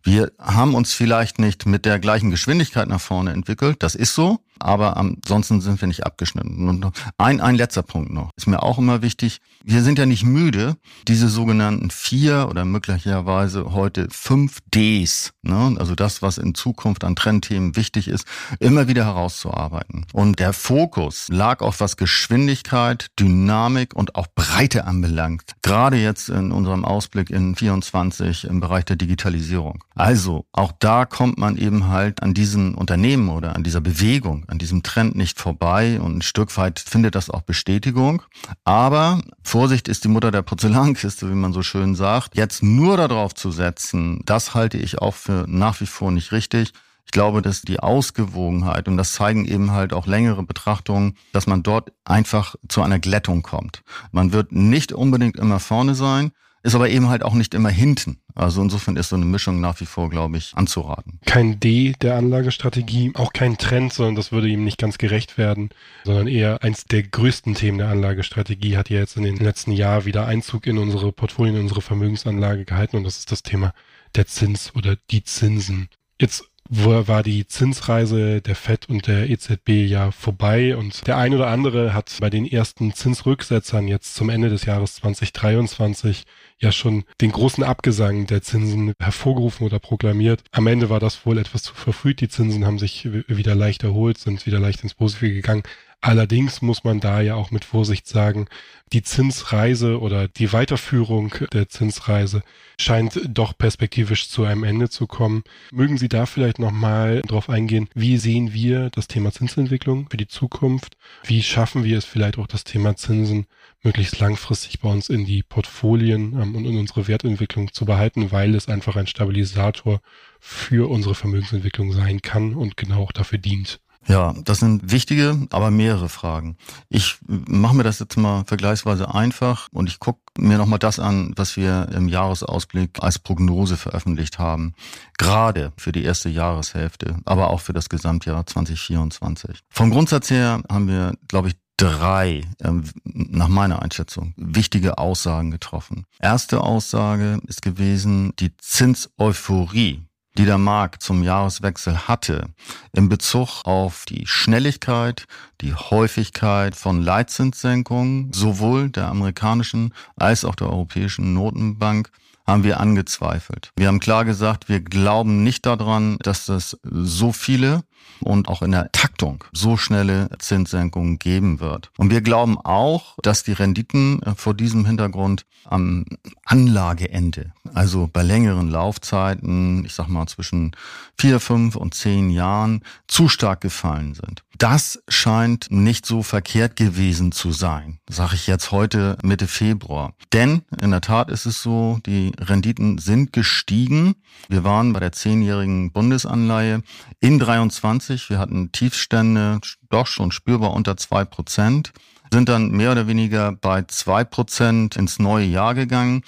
Wir 0.04 0.32
haben 0.38 0.74
uns 0.74 0.92
vielleicht 0.92 1.38
nicht 1.38 1.64
mit 1.64 1.86
der 1.86 1.98
gleichen 1.98 2.30
Geschwindigkeit 2.30 2.88
nach 2.88 3.00
vorne 3.00 3.32
entwickelt, 3.32 3.82
das 3.82 3.94
ist 3.94 4.14
so, 4.14 4.40
aber 4.58 4.96
ansonsten 4.96 5.60
sind 5.60 5.80
wir 5.80 5.88
nicht 5.88 6.06
abgeschnitten. 6.06 6.68
Und 6.68 6.86
ein, 7.18 7.40
ein 7.40 7.54
letzter 7.54 7.82
Punkt 7.82 8.12
noch, 8.12 8.30
ist 8.36 8.46
mir 8.46 8.62
auch 8.62 8.78
immer 8.78 9.02
wichtig. 9.02 9.40
Wir 9.62 9.82
sind 9.82 9.98
ja 9.98 10.06
nicht 10.06 10.24
müde, 10.24 10.76
diese 11.08 11.28
sogenannten 11.28 11.90
vier 11.90 12.48
oder 12.50 12.64
möglicherweise 12.64 13.72
heute 13.72 14.08
fünf 14.10 14.58
Ds, 14.74 15.32
ne? 15.42 15.74
also 15.78 15.94
das, 15.94 16.22
was 16.22 16.38
in 16.38 16.54
Zukunft 16.54 17.04
an 17.04 17.16
Trendthemen 17.16 17.76
wichtig 17.76 18.08
ist, 18.08 18.26
immer 18.60 18.88
wieder 18.88 19.04
herauszuarbeiten. 19.04 20.06
Und 20.12 20.38
der 20.38 20.52
Fokus 20.52 21.28
lag 21.28 21.60
auf 21.60 21.80
was 21.80 21.96
Geschwindigkeit, 21.96 23.06
Dynamik 23.18 23.94
und 23.94 24.14
auch 24.14 24.26
Breite 24.34 24.86
anbelangt. 24.86 25.52
Gerade 25.62 25.96
jetzt 25.96 26.28
in 26.28 26.52
unserem 26.52 26.84
Ausblick 26.84 27.30
in 27.30 27.54
24 27.54 28.44
im 28.44 28.60
Bereich 28.60 28.84
der 28.84 28.96
Digitalisierung. 28.96 29.82
Also 29.94 30.46
auch 30.52 30.72
da 30.78 31.04
kommt 31.04 31.38
man 31.38 31.56
eben 31.56 31.88
halt 31.88 32.22
an 32.22 32.34
diesen 32.34 32.74
Unternehmen 32.74 33.28
oder 33.28 33.54
an 33.54 33.62
dieser 33.62 33.80
Bewegung, 33.80 34.43
an 34.48 34.58
diesem 34.58 34.82
Trend 34.82 35.16
nicht 35.16 35.40
vorbei 35.40 36.00
und 36.00 36.18
ein 36.18 36.22
Stück 36.22 36.56
weit 36.56 36.78
findet 36.78 37.14
das 37.14 37.30
auch 37.30 37.42
Bestätigung. 37.42 38.22
Aber 38.64 39.20
Vorsicht 39.42 39.88
ist 39.88 40.04
die 40.04 40.08
Mutter 40.08 40.30
der 40.30 40.42
Porzellankiste, 40.42 41.28
wie 41.30 41.34
man 41.34 41.52
so 41.52 41.62
schön 41.62 41.94
sagt. 41.94 42.36
Jetzt 42.36 42.62
nur 42.62 42.96
darauf 42.96 43.34
zu 43.34 43.50
setzen, 43.50 44.20
das 44.24 44.54
halte 44.54 44.78
ich 44.78 44.98
auch 45.00 45.14
für 45.14 45.44
nach 45.48 45.80
wie 45.80 45.86
vor 45.86 46.10
nicht 46.10 46.32
richtig. 46.32 46.72
Ich 47.06 47.10
glaube, 47.10 47.42
dass 47.42 47.62
die 47.62 47.80
Ausgewogenheit, 47.80 48.88
und 48.88 48.96
das 48.96 49.12
zeigen 49.12 49.44
eben 49.44 49.70
halt 49.72 49.92
auch 49.92 50.06
längere 50.06 50.42
Betrachtungen, 50.42 51.16
dass 51.32 51.46
man 51.46 51.62
dort 51.62 51.92
einfach 52.04 52.54
zu 52.68 52.82
einer 52.82 52.98
Glättung 52.98 53.42
kommt. 53.42 53.82
Man 54.10 54.32
wird 54.32 54.52
nicht 54.52 54.92
unbedingt 54.92 55.36
immer 55.36 55.60
vorne 55.60 55.94
sein, 55.94 56.32
ist 56.64 56.74
aber 56.74 56.88
eben 56.88 57.10
halt 57.10 57.22
auch 57.22 57.34
nicht 57.34 57.54
immer 57.54 57.68
hinten. 57.68 58.18
Also 58.34 58.62
insofern 58.62 58.96
ist 58.96 59.10
so 59.10 59.16
eine 59.16 59.26
Mischung 59.26 59.60
nach 59.60 59.80
wie 59.80 59.86
vor, 59.86 60.08
glaube 60.08 60.38
ich, 60.38 60.52
anzuraten. 60.54 61.20
Kein 61.26 61.60
D 61.60 61.92
der 62.00 62.16
Anlagestrategie, 62.16 63.12
auch 63.14 63.34
kein 63.34 63.58
Trend, 63.58 63.92
sondern 63.92 64.16
das 64.16 64.32
würde 64.32 64.48
ihm 64.48 64.64
nicht 64.64 64.78
ganz 64.78 64.96
gerecht 64.96 65.36
werden, 65.36 65.68
sondern 66.04 66.26
eher 66.26 66.62
eins 66.64 66.86
der 66.86 67.02
größten 67.02 67.54
Themen 67.54 67.78
der 67.78 67.90
Anlagestrategie 67.90 68.78
hat 68.78 68.88
ja 68.88 68.98
jetzt 68.98 69.18
in 69.18 69.24
den 69.24 69.36
letzten 69.36 69.72
Jahren 69.72 70.06
wieder 70.06 70.26
Einzug 70.26 70.66
in 70.66 70.78
unsere 70.78 71.12
Portfolien, 71.12 71.56
in 71.56 71.62
unsere 71.62 71.82
Vermögensanlage 71.82 72.64
gehalten 72.64 72.96
und 72.96 73.04
das 73.04 73.18
ist 73.18 73.30
das 73.30 73.42
Thema 73.42 73.74
der 74.14 74.26
Zins 74.26 74.74
oder 74.74 74.96
die 75.10 75.22
Zinsen. 75.22 75.90
Jetzt 76.18 76.44
wo 76.68 77.06
war 77.06 77.22
die 77.22 77.46
Zinsreise 77.46 78.40
der 78.40 78.54
FED 78.54 78.88
und 78.88 79.06
der 79.06 79.28
EZB 79.28 79.86
ja 79.86 80.10
vorbei 80.10 80.76
und 80.76 81.06
der 81.06 81.18
ein 81.18 81.34
oder 81.34 81.48
andere 81.48 81.92
hat 81.92 82.16
bei 82.20 82.30
den 82.30 82.46
ersten 82.46 82.94
Zinsrücksetzern 82.94 83.86
jetzt 83.86 84.14
zum 84.14 84.30
Ende 84.30 84.48
des 84.48 84.64
Jahres 84.64 84.94
2023 84.96 86.24
ja 86.58 86.72
schon 86.72 87.04
den 87.20 87.32
großen 87.32 87.62
Abgesang 87.64 88.26
der 88.26 88.42
Zinsen 88.42 88.94
hervorgerufen 88.98 89.66
oder 89.66 89.78
proklamiert. 89.78 90.42
Am 90.52 90.66
Ende 90.66 90.88
war 90.88 91.00
das 91.00 91.26
wohl 91.26 91.38
etwas 91.38 91.62
zu 91.62 91.74
verfrüht. 91.74 92.20
Die 92.20 92.28
Zinsen 92.28 92.64
haben 92.64 92.78
sich 92.78 93.08
wieder 93.28 93.54
leicht 93.54 93.82
erholt, 93.82 94.18
sind 94.18 94.46
wieder 94.46 94.58
leicht 94.58 94.82
ins 94.82 94.94
Positive 94.94 95.34
gegangen. 95.34 95.64
Allerdings 96.04 96.60
muss 96.60 96.84
man 96.84 97.00
da 97.00 97.22
ja 97.22 97.34
auch 97.34 97.50
mit 97.50 97.64
Vorsicht 97.64 98.06
sagen, 98.06 98.44
die 98.92 99.02
Zinsreise 99.02 99.98
oder 99.98 100.28
die 100.28 100.52
Weiterführung 100.52 101.34
der 101.54 101.70
Zinsreise 101.70 102.42
scheint 102.78 103.18
doch 103.26 103.56
perspektivisch 103.56 104.28
zu 104.28 104.44
einem 104.44 104.64
Ende 104.64 104.90
zu 104.90 105.06
kommen. 105.06 105.44
Mögen 105.72 105.96
Sie 105.96 106.10
da 106.10 106.26
vielleicht 106.26 106.58
nochmal 106.58 107.22
drauf 107.22 107.48
eingehen, 107.48 107.88
wie 107.94 108.18
sehen 108.18 108.52
wir 108.52 108.90
das 108.90 109.08
Thema 109.08 109.32
Zinsentwicklung 109.32 110.06
für 110.10 110.18
die 110.18 110.28
Zukunft? 110.28 110.98
Wie 111.22 111.42
schaffen 111.42 111.84
wir 111.84 111.96
es 111.96 112.04
vielleicht 112.04 112.36
auch 112.36 112.48
das 112.48 112.64
Thema 112.64 112.96
Zinsen 112.96 113.46
möglichst 113.82 114.20
langfristig 114.20 114.80
bei 114.80 114.90
uns 114.90 115.08
in 115.08 115.24
die 115.24 115.42
Portfolien 115.42 116.38
ähm, 116.38 116.54
und 116.54 116.66
in 116.66 116.76
unsere 116.76 117.08
Wertentwicklung 117.08 117.72
zu 117.72 117.86
behalten, 117.86 118.30
weil 118.30 118.54
es 118.54 118.68
einfach 118.68 118.96
ein 118.96 119.06
Stabilisator 119.06 120.02
für 120.38 120.90
unsere 120.90 121.14
Vermögensentwicklung 121.14 121.92
sein 121.92 122.20
kann 122.20 122.54
und 122.54 122.76
genau 122.76 123.04
auch 123.04 123.12
dafür 123.12 123.38
dient. 123.38 123.80
Ja, 124.06 124.34
das 124.44 124.60
sind 124.60 124.90
wichtige, 124.90 125.46
aber 125.50 125.70
mehrere 125.70 126.08
Fragen. 126.08 126.56
Ich 126.88 127.16
mache 127.26 127.74
mir 127.74 127.84
das 127.84 127.98
jetzt 127.98 128.16
mal 128.16 128.44
vergleichsweise 128.44 129.14
einfach 129.14 129.68
und 129.72 129.88
ich 129.88 129.98
gucke 129.98 130.20
mir 130.38 130.58
nochmal 130.58 130.78
das 130.78 130.98
an, 130.98 131.32
was 131.36 131.56
wir 131.56 131.88
im 131.94 132.08
Jahresausblick 132.08 133.02
als 133.02 133.18
Prognose 133.18 133.76
veröffentlicht 133.76 134.38
haben. 134.38 134.74
Gerade 135.16 135.72
für 135.76 135.92
die 135.92 136.04
erste 136.04 136.28
Jahreshälfte, 136.28 137.16
aber 137.24 137.50
auch 137.50 137.60
für 137.60 137.72
das 137.72 137.88
Gesamtjahr 137.88 138.44
2024. 138.46 139.60
Vom 139.70 139.90
Grundsatz 139.90 140.30
her 140.30 140.62
haben 140.70 140.88
wir, 140.88 141.14
glaube 141.28 141.48
ich, 141.48 141.54
drei, 141.76 142.42
ähm, 142.62 142.84
nach 143.04 143.48
meiner 143.48 143.82
Einschätzung, 143.82 144.32
wichtige 144.36 144.98
Aussagen 144.98 145.50
getroffen. 145.50 146.06
Erste 146.20 146.60
Aussage 146.60 147.40
ist 147.46 147.62
gewesen, 147.62 148.32
die 148.38 148.56
Zinseuphorie 148.56 150.02
die 150.36 150.44
der 150.44 150.58
Markt 150.58 151.02
zum 151.02 151.22
Jahreswechsel 151.22 152.08
hatte, 152.08 152.48
in 152.92 153.08
Bezug 153.08 153.62
auf 153.64 154.04
die 154.06 154.26
Schnelligkeit, 154.26 155.26
die 155.60 155.74
Häufigkeit 155.74 156.74
von 156.74 157.02
Leitzinssenkungen, 157.02 158.32
sowohl 158.32 158.90
der 158.90 159.08
amerikanischen 159.08 159.94
als 160.16 160.44
auch 160.44 160.56
der 160.56 160.70
europäischen 160.70 161.34
Notenbank, 161.34 162.10
haben 162.46 162.64
wir 162.64 162.80
angezweifelt. 162.80 163.72
Wir 163.76 163.88
haben 163.88 164.00
klar 164.00 164.24
gesagt, 164.24 164.68
wir 164.68 164.80
glauben 164.80 165.42
nicht 165.42 165.64
daran, 165.64 166.18
dass 166.20 166.48
es 166.48 166.78
so 166.82 167.32
viele 167.32 167.84
und 168.20 168.48
auch 168.48 168.62
in 168.62 168.72
der 168.72 168.90
Taktung 168.92 169.44
so 169.52 169.76
schnelle 169.76 170.30
Zinssenkungen 170.38 171.18
geben 171.18 171.60
wird. 171.60 171.90
Und 171.96 172.10
wir 172.10 172.20
glauben 172.20 172.58
auch, 172.58 173.16
dass 173.22 173.42
die 173.42 173.52
Renditen 173.52 174.22
äh, 174.22 174.34
vor 174.34 174.54
diesem 174.54 174.86
Hintergrund 174.86 175.46
am 175.64 176.04
Anlageende, 176.44 177.52
also 177.72 178.08
bei 178.12 178.22
längeren 178.22 178.68
Laufzeiten, 178.68 179.84
ich 179.84 179.94
sag 179.94 180.08
mal 180.08 180.26
zwischen 180.26 180.72
vier, 181.18 181.40
fünf 181.40 181.76
und 181.76 181.94
zehn 181.94 182.30
Jahren, 182.30 182.82
zu 183.08 183.28
stark 183.28 183.60
gefallen 183.62 184.14
sind. 184.14 184.44
Das 184.58 185.02
scheint 185.08 185.66
nicht 185.70 186.06
so 186.06 186.22
verkehrt 186.22 186.76
gewesen 186.76 187.32
zu 187.32 187.50
sein, 187.50 187.98
sage 188.08 188.34
ich 188.34 188.46
jetzt 188.46 188.70
heute 188.70 189.18
Mitte 189.22 189.48
Februar. 189.48 190.14
Denn 190.32 190.62
in 190.80 190.90
der 190.90 191.00
Tat 191.00 191.30
ist 191.30 191.46
es 191.46 191.62
so, 191.62 191.98
die 192.06 192.32
Renditen 192.38 192.98
sind 192.98 193.32
gestiegen. 193.32 194.14
Wir 194.48 194.62
waren 194.62 194.92
bei 194.92 195.00
der 195.00 195.12
zehnjährigen 195.12 195.90
Bundesanleihe 195.90 196.82
in 197.20 197.38
23. 197.38 197.93
Wir 198.28 198.38
hatten 198.38 198.72
Tiefstände 198.72 199.60
doch 199.90 200.06
schon 200.06 200.32
spürbar 200.32 200.72
unter 200.72 200.96
zwei 200.96 201.24
Prozent, 201.24 201.92
sind 202.32 202.48
dann 202.48 202.70
mehr 202.70 202.92
oder 202.92 203.06
weniger 203.06 203.52
bei 203.52 203.82
zwei 203.82 204.24
Prozent 204.24 204.96
ins 204.96 205.18
neue 205.18 205.46
Jahr 205.46 205.74
gegangen 205.74 206.22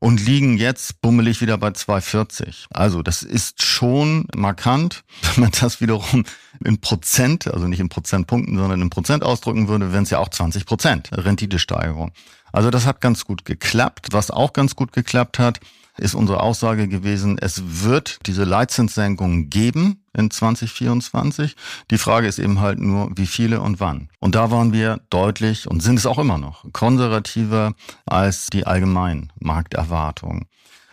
und 0.00 0.24
liegen 0.24 0.56
jetzt 0.56 1.02
bummelig 1.02 1.42
wieder 1.42 1.58
bei 1.58 1.68
2,40. 1.68 2.64
Also 2.70 3.02
das 3.02 3.22
ist 3.22 3.62
schon 3.62 4.26
markant. 4.34 5.04
Wenn 5.22 5.44
man 5.44 5.52
das 5.60 5.80
wiederum 5.80 6.24
in 6.64 6.80
Prozent, 6.80 7.46
also 7.46 7.68
nicht 7.68 7.80
in 7.80 7.90
Prozentpunkten, 7.90 8.56
sondern 8.56 8.80
in 8.80 8.90
Prozent 8.90 9.22
ausdrücken 9.22 9.68
würde, 9.68 9.92
wären 9.92 10.04
es 10.04 10.10
ja 10.10 10.18
auch 10.18 10.30
20 10.30 10.64
Prozent 10.64 11.10
Renditesteigerung. 11.12 12.12
Also 12.50 12.70
das 12.70 12.86
hat 12.86 13.00
ganz 13.00 13.26
gut 13.26 13.44
geklappt. 13.44 14.08
Was 14.12 14.30
auch 14.30 14.54
ganz 14.54 14.74
gut 14.74 14.92
geklappt 14.92 15.38
hat, 15.38 15.60
ist 15.98 16.14
unsere 16.14 16.40
Aussage 16.40 16.88
gewesen, 16.88 17.36
es 17.38 17.62
wird 17.84 18.20
diese 18.26 18.44
Leitzinssenkungen 18.44 19.50
geben 19.50 19.99
in 20.12 20.30
2024. 20.30 21.56
Die 21.90 21.98
Frage 21.98 22.26
ist 22.26 22.38
eben 22.38 22.60
halt 22.60 22.78
nur, 22.78 23.10
wie 23.16 23.26
viele 23.26 23.60
und 23.60 23.80
wann. 23.80 24.08
Und 24.18 24.34
da 24.34 24.50
waren 24.50 24.72
wir 24.72 25.00
deutlich 25.10 25.68
und 25.68 25.80
sind 25.80 25.98
es 25.98 26.06
auch 26.06 26.18
immer 26.18 26.38
noch 26.38 26.64
konservativer 26.72 27.74
als 28.06 28.46
die 28.46 28.66
allgemeinen 28.66 29.32
Markterwartungen. 29.38 30.46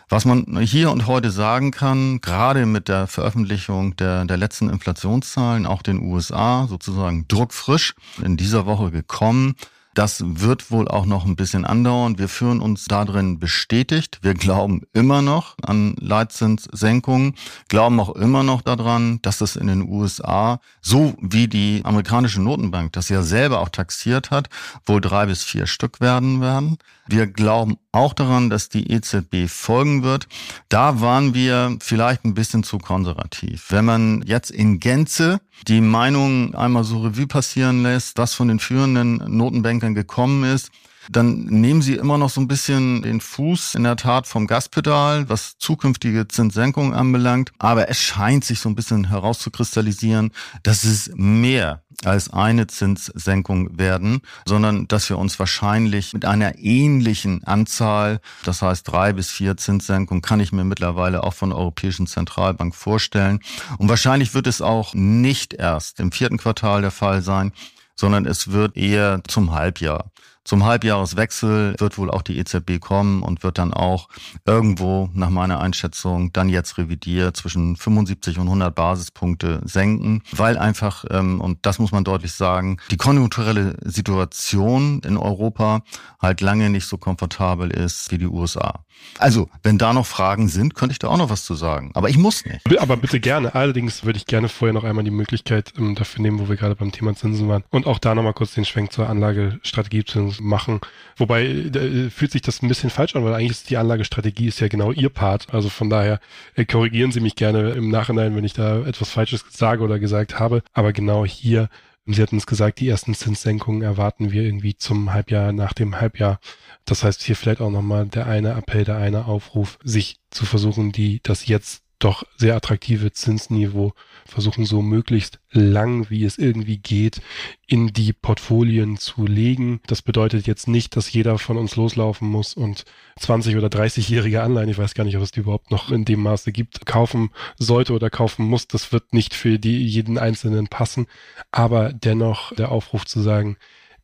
Was 0.09 0.23
man 0.23 0.61
hier 0.61 0.89
und 0.91 1.05
heute 1.05 1.31
sagen 1.31 1.71
kann, 1.71 2.21
gerade 2.21 2.65
mit 2.65 2.87
der 2.87 3.07
Veröffentlichung 3.07 3.97
der, 3.97 4.23
der 4.23 4.37
letzten 4.37 4.69
Inflationszahlen, 4.69 5.65
auch 5.65 5.81
den 5.81 6.01
USA, 6.01 6.65
sozusagen 6.69 7.27
druckfrisch 7.27 7.93
in 8.23 8.37
dieser 8.37 8.65
Woche 8.65 8.89
gekommen, 8.91 9.55
das 9.97 10.21
wird 10.23 10.69
wohl 10.69 10.87
auch 10.87 11.07
noch 11.07 11.25
ein 11.25 11.35
bisschen 11.35 11.65
andauern. 11.65 12.19
Wir 12.19 12.29
führen 12.29 12.61
uns 12.61 12.85
darin 12.85 13.39
bestätigt. 13.39 14.19
Wir 14.21 14.35
glauben 14.35 14.83
immer 14.93 15.23
noch 15.23 15.55
an 15.63 15.95
Leitzinssenkungen, 15.99 17.33
glauben 17.67 17.99
auch 17.99 18.15
immer 18.15 18.43
noch 18.43 18.61
daran, 18.61 19.19
dass 19.23 19.39
das 19.39 19.55
in 19.55 19.65
den 19.65 19.89
USA, 19.89 20.59
so 20.81 21.15
wie 21.19 21.47
die 21.47 21.81
amerikanische 21.83 22.41
Notenbank 22.41 22.93
das 22.93 23.09
ja 23.09 23.23
selber 23.23 23.59
auch 23.59 23.69
taxiert 23.69 24.29
hat, 24.29 24.49
wohl 24.85 25.01
drei 25.01 25.25
bis 25.25 25.43
vier 25.43 25.65
Stück 25.65 25.99
werden 25.99 26.41
werden. 26.41 26.77
Wir 27.07 27.25
glauben 27.25 27.77
auch 27.97 28.13
daran, 28.13 28.49
dass 28.49 28.69
die 28.69 28.91
EZB 28.91 29.47
folgen 29.47 30.03
wird. 30.03 30.27
Da 30.69 31.01
waren 31.01 31.33
wir 31.33 31.77
vielleicht 31.81 32.25
ein 32.25 32.35
bisschen 32.35 32.63
zu 32.63 32.77
konservativ. 32.77 33.65
Wenn 33.69 33.85
man 33.85 34.23
jetzt 34.25 34.51
in 34.51 34.79
Gänze 34.79 35.39
die 35.67 35.81
Meinung 35.81 36.53
einmal 36.55 36.83
so 36.83 37.01
Revue 37.01 37.27
passieren 37.27 37.81
lässt, 37.83 38.17
was 38.17 38.35
von 38.35 38.47
den 38.47 38.59
führenden 38.59 39.17
Notenbankern 39.35 39.95
gekommen 39.95 40.43
ist, 40.43 40.69
dann 41.09 41.45
nehmen 41.45 41.81
sie 41.81 41.95
immer 41.95 42.17
noch 42.17 42.29
so 42.29 42.41
ein 42.41 42.47
bisschen 42.47 43.01
den 43.01 43.21
Fuß 43.21 43.75
in 43.75 43.83
der 43.83 43.95
Tat 43.95 44.27
vom 44.27 44.47
Gaspedal, 44.47 45.29
was 45.29 45.57
zukünftige 45.57 46.27
Zinssenkungen 46.27 46.93
anbelangt. 46.93 47.51
Aber 47.59 47.89
es 47.89 48.01
scheint 48.01 48.43
sich 48.43 48.59
so 48.59 48.69
ein 48.69 48.75
bisschen 48.75 49.09
herauszukristallisieren, 49.09 50.31
dass 50.63 50.83
es 50.83 51.11
mehr 51.15 51.81
als 52.03 52.31
eine 52.31 52.67
Zinssenkung 52.67 53.77
werden, 53.77 54.21
sondern 54.45 54.87
dass 54.87 55.09
wir 55.09 55.17
uns 55.17 55.39
wahrscheinlich 55.39 56.13
mit 56.13 56.25
einer 56.25 56.57
ähnlichen 56.59 57.43
Anzahl, 57.43 58.19
das 58.43 58.61
heißt 58.61 58.87
drei 58.87 59.13
bis 59.13 59.31
vier 59.31 59.57
Zinssenkungen, 59.57 60.21
kann 60.21 60.39
ich 60.39 60.51
mir 60.51 60.63
mittlerweile 60.63 61.23
auch 61.23 61.33
von 61.33 61.49
der 61.49 61.57
Europäischen 61.57 62.05
Zentralbank 62.05 62.75
vorstellen. 62.75 63.39
Und 63.77 63.89
wahrscheinlich 63.89 64.33
wird 64.33 64.47
es 64.47 64.61
auch 64.61 64.93
nicht 64.93 65.53
erst 65.53 65.99
im 65.99 66.11
vierten 66.11 66.37
Quartal 66.37 66.81
der 66.81 66.91
Fall 66.91 67.21
sein, 67.21 67.51
sondern 67.95 68.25
es 68.25 68.51
wird 68.51 68.77
eher 68.77 69.21
zum 69.27 69.53
Halbjahr. 69.53 70.11
Zum 70.47 70.63
Halbjahreswechsel 70.63 71.75
wird 71.77 71.97
wohl 71.97 72.09
auch 72.09 72.21
die 72.21 72.37
EZB 72.37 72.79
kommen 72.79 73.21
und 73.21 73.43
wird 73.43 73.57
dann 73.57 73.73
auch 73.73 74.07
irgendwo 74.45 75.09
nach 75.13 75.29
meiner 75.29 75.59
Einschätzung 75.59 76.31
dann 76.31 76.47
jetzt 76.47 76.77
revidiert 76.77 77.35
zwischen 77.35 77.75
75 77.75 78.37
und 78.39 78.45
100 78.45 78.73
Basispunkte 78.73 79.59
senken, 79.65 80.23
weil 80.31 80.57
einfach, 80.57 81.03
ähm, 81.09 81.41
und 81.41 81.65
das 81.65 81.79
muss 81.79 81.91
man 81.91 82.05
deutlich 82.05 82.31
sagen, 82.31 82.77
die 82.91 82.95
konjunkturelle 82.95 83.75
Situation 83.83 85.01
in 85.01 85.17
Europa 85.17 85.81
halt 86.21 86.39
lange 86.39 86.69
nicht 86.69 86.85
so 86.85 86.97
komfortabel 86.97 87.69
ist 87.69 88.09
wie 88.11 88.17
die 88.17 88.27
USA. 88.27 88.85
Also, 89.19 89.49
wenn 89.63 89.77
da 89.77 89.93
noch 89.93 90.05
Fragen 90.05 90.47
sind, 90.47 90.75
könnte 90.75 90.93
ich 90.93 90.99
da 90.99 91.09
auch 91.09 91.17
noch 91.17 91.29
was 91.29 91.43
zu 91.43 91.55
sagen. 91.55 91.91
Aber 91.93 92.09
ich 92.09 92.17
muss 92.17 92.45
nicht. 92.45 92.61
Aber 92.79 92.97
bitte 92.97 93.19
gerne. 93.19 93.53
Allerdings 93.53 94.05
würde 94.05 94.17
ich 94.17 94.25
gerne 94.25 94.47
vorher 94.49 94.73
noch 94.73 94.83
einmal 94.83 95.03
die 95.03 95.11
Möglichkeit 95.11 95.73
ähm, 95.77 95.95
dafür 95.95 96.21
nehmen, 96.21 96.39
wo 96.39 96.49
wir 96.49 96.55
gerade 96.55 96.75
beim 96.75 96.91
Thema 96.91 97.15
Zinsen 97.15 97.47
waren. 97.47 97.63
Und 97.69 97.85
auch 97.85 97.99
da 97.99 98.15
nochmal 98.15 98.33
kurz 98.33 98.53
den 98.53 98.65
Schwenk 98.65 98.91
zur 98.91 99.09
Anlagestrategie 99.09 100.03
zu 100.05 100.36
machen. 100.39 100.79
Wobei 101.15 101.45
äh, 101.45 102.09
fühlt 102.09 102.31
sich 102.31 102.41
das 102.41 102.61
ein 102.61 102.67
bisschen 102.67 102.89
falsch 102.89 103.15
an, 103.15 103.23
weil 103.23 103.33
eigentlich 103.33 103.51
ist 103.51 103.69
die 103.69 103.77
Anlagestrategie 103.77 104.47
ist 104.47 104.59
ja 104.59 104.67
genau 104.67 104.91
Ihr 104.91 105.09
Part. 105.09 105.53
Also 105.53 105.69
von 105.69 105.89
daher 105.89 106.19
äh, 106.55 106.65
korrigieren 106.65 107.11
Sie 107.11 107.19
mich 107.19 107.35
gerne 107.35 107.71
im 107.71 107.89
Nachhinein, 107.89 108.35
wenn 108.35 108.43
ich 108.43 108.53
da 108.53 108.85
etwas 108.85 109.09
Falsches 109.09 109.45
sage 109.49 109.83
oder 109.83 109.99
gesagt 109.99 110.39
habe. 110.39 110.61
Aber 110.73 110.93
genau 110.93 111.25
hier 111.25 111.69
Sie 112.09 112.21
hatten 112.21 112.37
es 112.37 112.47
gesagt, 112.47 112.79
die 112.79 112.87
ersten 112.87 113.13
Zinssenkungen 113.13 113.81
erwarten 113.81 114.31
wir 114.31 114.43
irgendwie 114.43 114.77
zum 114.77 115.11
Halbjahr, 115.11 115.51
nach 115.51 115.73
dem 115.73 115.99
Halbjahr. 115.99 116.39
Das 116.85 117.03
heißt, 117.03 117.21
hier 117.21 117.35
vielleicht 117.35 117.59
auch 117.59 117.69
nochmal 117.69 118.07
der 118.07 118.27
eine 118.27 118.53
Appell, 118.53 118.85
der 118.85 118.95
eine 118.95 119.25
Aufruf, 119.25 119.77
sich 119.83 120.21
zu 120.31 120.45
versuchen, 120.45 120.93
die, 120.93 121.19
das 121.21 121.47
jetzt 121.47 121.83
doch 121.99 122.23
sehr 122.37 122.55
attraktive 122.55 123.11
Zinsniveau 123.11 123.93
versuchen 124.25 124.65
so 124.65 124.81
möglichst 124.81 125.39
lang, 125.51 126.09
wie 126.09 126.25
es 126.25 126.37
irgendwie 126.37 126.77
geht, 126.77 127.21
in 127.65 127.93
die 127.93 128.13
Portfolien 128.13 128.97
zu 128.97 129.25
legen. 129.25 129.79
Das 129.87 130.01
bedeutet 130.01 130.47
jetzt 130.47 130.67
nicht, 130.67 130.95
dass 130.95 131.11
jeder 131.11 131.37
von 131.37 131.57
uns 131.57 131.75
loslaufen 131.75 132.27
muss 132.27 132.53
und 132.53 132.85
20 133.19 133.55
oder 133.55 133.67
30-jährige 133.67 134.43
Anleihen, 134.43 134.69
ich 134.69 134.77
weiß 134.77 134.93
gar 134.93 135.05
nicht, 135.05 135.17
ob 135.17 135.23
es 135.23 135.31
die 135.31 135.39
überhaupt 135.39 135.71
noch 135.71 135.91
in 135.91 136.05
dem 136.05 136.21
Maße 136.21 136.51
gibt, 136.51 136.85
kaufen 136.85 137.31
sollte 137.57 137.93
oder 137.93 138.09
kaufen 138.09 138.45
muss. 138.45 138.67
Das 138.67 138.91
wird 138.91 139.13
nicht 139.13 139.33
für 139.33 139.57
die, 139.57 139.83
jeden 139.85 140.17
Einzelnen 140.17 140.67
passen. 140.67 141.07
Aber 141.51 141.93
dennoch 141.93 142.53
der 142.53 142.71
Aufruf 142.71 143.05
zu 143.05 143.21
sagen, 143.21 143.57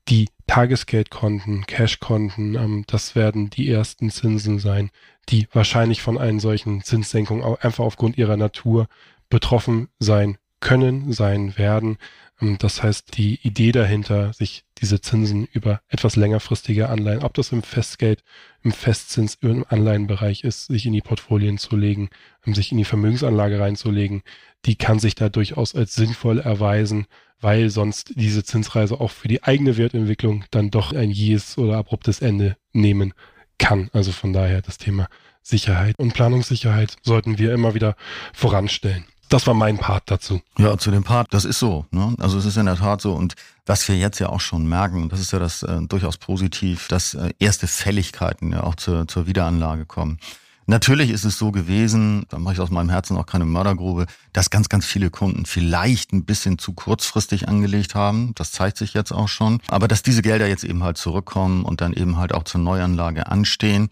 die 0.10 0.28
Tagesgeldkonten, 0.48 1.66
Cashkonten, 1.66 2.56
ähm, 2.56 2.84
das 2.88 3.16
werden 3.16 3.50
die 3.50 3.70
ersten 3.70 4.10
Zinsen 4.10 4.60
sein, 4.60 4.90
die 5.30 5.48
wahrscheinlich 5.54 6.02
von 6.02 6.18
einen 6.18 6.40
solchen 6.40 6.84
Zinssenkungen 6.84 7.44
einfach 7.62 7.84
aufgrund 7.84 8.18
ihrer 8.18 8.38
Natur 8.38 8.88
betroffen 9.30 9.88
sein 10.00 10.38
können, 10.60 11.12
sein 11.12 11.58
werden. 11.58 11.98
Ähm, 12.42 12.58
das 12.58 12.84
heißt, 12.84 13.18
die 13.18 13.40
Idee 13.46 13.72
dahinter, 13.72 14.34
sich 14.34 14.64
diese 14.80 15.02
Zinsen 15.02 15.46
über 15.46 15.82
etwas 15.88 16.16
längerfristige 16.16 16.90
Anleihen, 16.90 17.24
ob 17.24 17.34
das 17.34 17.52
im 17.52 17.64
Festgeld, 17.64 18.24
im 18.64 18.72
Festzins, 18.72 19.36
im 19.42 19.66
Anleihenbereich 19.68 20.44
ist, 20.44 20.68
sich 20.68 20.86
in 20.86 20.94
die 20.94 21.02
Portfolien 21.02 21.58
zu 21.58 21.76
legen, 21.76 22.10
um 22.46 22.54
sich 22.54 22.72
in 22.72 22.78
die 22.78 22.86
Vermögensanlage 22.86 23.60
reinzulegen, 23.60 24.24
die 24.66 24.76
kann 24.76 25.00
sich 25.00 25.16
da 25.16 25.30
durchaus 25.30 25.76
als 25.76 25.96
sinnvoll 25.96 26.40
erweisen, 26.40 27.08
weil 27.44 27.70
sonst 27.70 28.14
diese 28.16 28.44
Zinsreise 28.44 29.00
auch 29.00 29.12
für 29.12 29.28
die 29.28 29.44
eigene 29.44 29.78
Wertentwicklung 29.78 30.46
dann 30.52 30.72
doch 30.72 30.94
ein 30.94 31.12
jähes 31.12 31.58
oder 31.58 31.78
abruptes 31.78 32.22
Ende 32.22 32.56
nehmen 32.72 33.14
kann. 33.58 33.90
Also 33.94 34.12
von 34.12 34.34
daher 34.34 34.62
das 34.62 34.78
Thema 34.78 35.08
Sicherheit 35.42 35.96
und 36.00 36.14
Planungssicherheit 36.14 36.96
sollten 37.04 37.38
wir 37.38 37.54
immer 37.54 37.74
wieder 37.74 37.96
voranstellen. 38.34 39.06
Das 39.30 39.48
war 39.48 39.54
mein 39.54 39.78
Part 39.78 40.04
dazu. 40.12 40.42
Ja, 40.58 40.78
zu 40.78 40.92
dem 40.92 41.04
Part, 41.04 41.34
das 41.34 41.44
ist 41.44 41.60
so. 41.60 41.86
Ne? 41.92 42.16
Also 42.20 42.38
es 42.38 42.46
ist 42.46 42.58
in 42.58 42.66
der 42.66 42.78
Tat 42.78 43.02
so. 43.02 43.14
Und 43.14 43.34
was 43.66 43.88
wir 43.88 43.98
jetzt 43.98 44.20
ja 44.20 44.30
auch 44.30 44.42
schon 44.42 44.68
merken, 44.68 45.10
das 45.10 45.20
ist 45.20 45.34
ja 45.34 45.40
das 45.40 45.64
äh, 45.64 45.82
durchaus 45.88 46.18
positiv, 46.18 46.88
dass 46.88 47.14
äh, 47.14 47.34
erste 47.40 47.68
Fälligkeiten 47.68 48.52
ja 48.52 48.64
auch 48.64 48.76
zur, 48.76 49.08
zur 49.08 49.26
Wiederanlage 49.26 49.86
kommen. 49.86 50.20
Natürlich 50.66 51.10
ist 51.10 51.26
es 51.26 51.38
so 51.38 51.52
gewesen, 51.52 52.26
da 52.30 52.40
mache 52.40 52.54
ich 52.54 52.60
aus 52.60 52.72
meinem 52.72 52.90
Herzen 52.90 53.18
auch 53.18 53.26
keine 53.26 53.46
Mördergrube, 53.46 54.06
dass 54.32 54.50
ganz, 54.50 54.70
ganz 54.70 54.86
viele 54.86 55.10
Kunden 55.10 55.46
vielleicht 55.46 56.14
ein 56.14 56.26
bisschen 56.26 56.58
zu 56.58 56.74
kurzfristig 56.74 57.50
angelegt 57.50 57.96
haben. 57.96 58.34
Das 58.36 58.52
zeigt 58.52 58.78
sich 58.78 58.94
jetzt 58.94 59.12
auch 59.12 59.28
schon. 59.28 59.60
Aber 59.68 59.88
dass 59.88 60.04
diese 60.04 60.22
Gelder 60.22 60.48
jetzt 60.48 60.64
eben 60.64 60.84
halt 60.84 60.98
zurückkommen 60.98 61.66
und 61.66 61.82
dann 61.82 61.94
eben 61.94 62.18
halt 62.18 62.34
auch 62.34 62.44
zur 62.44 62.62
Neuanlage 62.62 63.28
anstehen. 63.28 63.90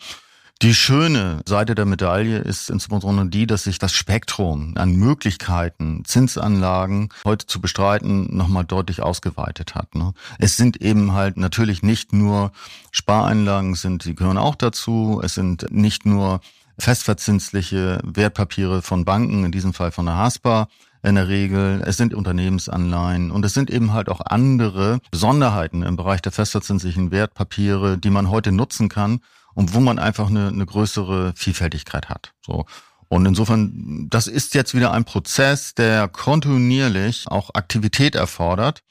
Die 0.62 0.76
schöne 0.76 1.42
Seite 1.48 1.74
der 1.74 1.86
Medaille 1.86 2.38
ist 2.38 2.70
insbesondere 2.70 3.28
die, 3.28 3.48
dass 3.48 3.64
sich 3.64 3.80
das 3.80 3.94
Spektrum 3.94 4.74
an 4.78 4.92
Möglichkeiten, 4.96 6.04
Zinsanlagen 6.06 7.10
heute 7.26 7.48
zu 7.48 7.60
bestreiten, 7.60 8.38
nochmal 8.38 8.64
deutlich 8.64 9.02
ausgeweitet 9.02 9.74
hat. 9.74 9.96
Ne? 9.96 10.14
Es 10.38 10.58
sind 10.58 10.80
eben 10.80 11.14
halt 11.14 11.38
natürlich 11.38 11.82
nicht 11.82 12.14
nur 12.14 12.52
Spareinlagen, 12.92 13.74
sind, 13.74 14.06
die 14.06 14.14
gehören 14.14 14.38
auch 14.38 14.54
dazu. 14.54 15.20
Es 15.24 15.34
sind 15.34 15.66
nicht 15.72 16.06
nur 16.06 16.42
festverzinsliche 16.82 18.00
Wertpapiere 18.04 18.82
von 18.82 19.06
Banken, 19.06 19.46
in 19.46 19.52
diesem 19.52 19.74
Fall 19.74 19.92
von 19.92 20.08
der 20.08 20.16
HASPA, 20.16 20.68
in 21.04 21.16
der 21.16 21.28
Regel. 21.28 21.82
Es 21.86 21.98
sind 21.98 22.14
Unternehmensanleihen 22.14 23.32
und 23.32 23.46
es 23.46 23.54
sind 23.54 23.70
eben 23.70 23.94
halt 23.94 24.10
auch 24.10 24.22
andere 24.26 25.00
Besonderheiten 25.12 25.84
im 25.84 25.96
Bereich 25.96 26.22
der 26.22 26.32
festverzinslichen 26.32 27.12
Wertpapiere, 27.12 27.98
die 27.98 28.10
man 28.10 28.30
heute 28.30 28.52
nutzen 28.52 28.90
kann, 28.90 29.22
und 29.54 29.74
wo 29.74 29.80
man 29.80 30.00
einfach 30.00 30.30
eine, 30.30 30.48
eine 30.48 30.66
größere 30.66 31.34
Vielfältigkeit 31.36 32.10
hat. 32.10 32.34
So. 32.46 32.66
Und 33.10 33.26
insofern, 33.26 34.08
das 34.10 34.28
ist 34.28 34.56
jetzt 34.56 34.74
wieder 34.74 34.94
ein 34.94 35.04
Prozess, 35.04 35.76
der 35.76 36.08
kontinuierlich 36.08 37.28
auch 37.28 37.54
Aktivität 37.54 38.16
erfordert. 38.16 38.82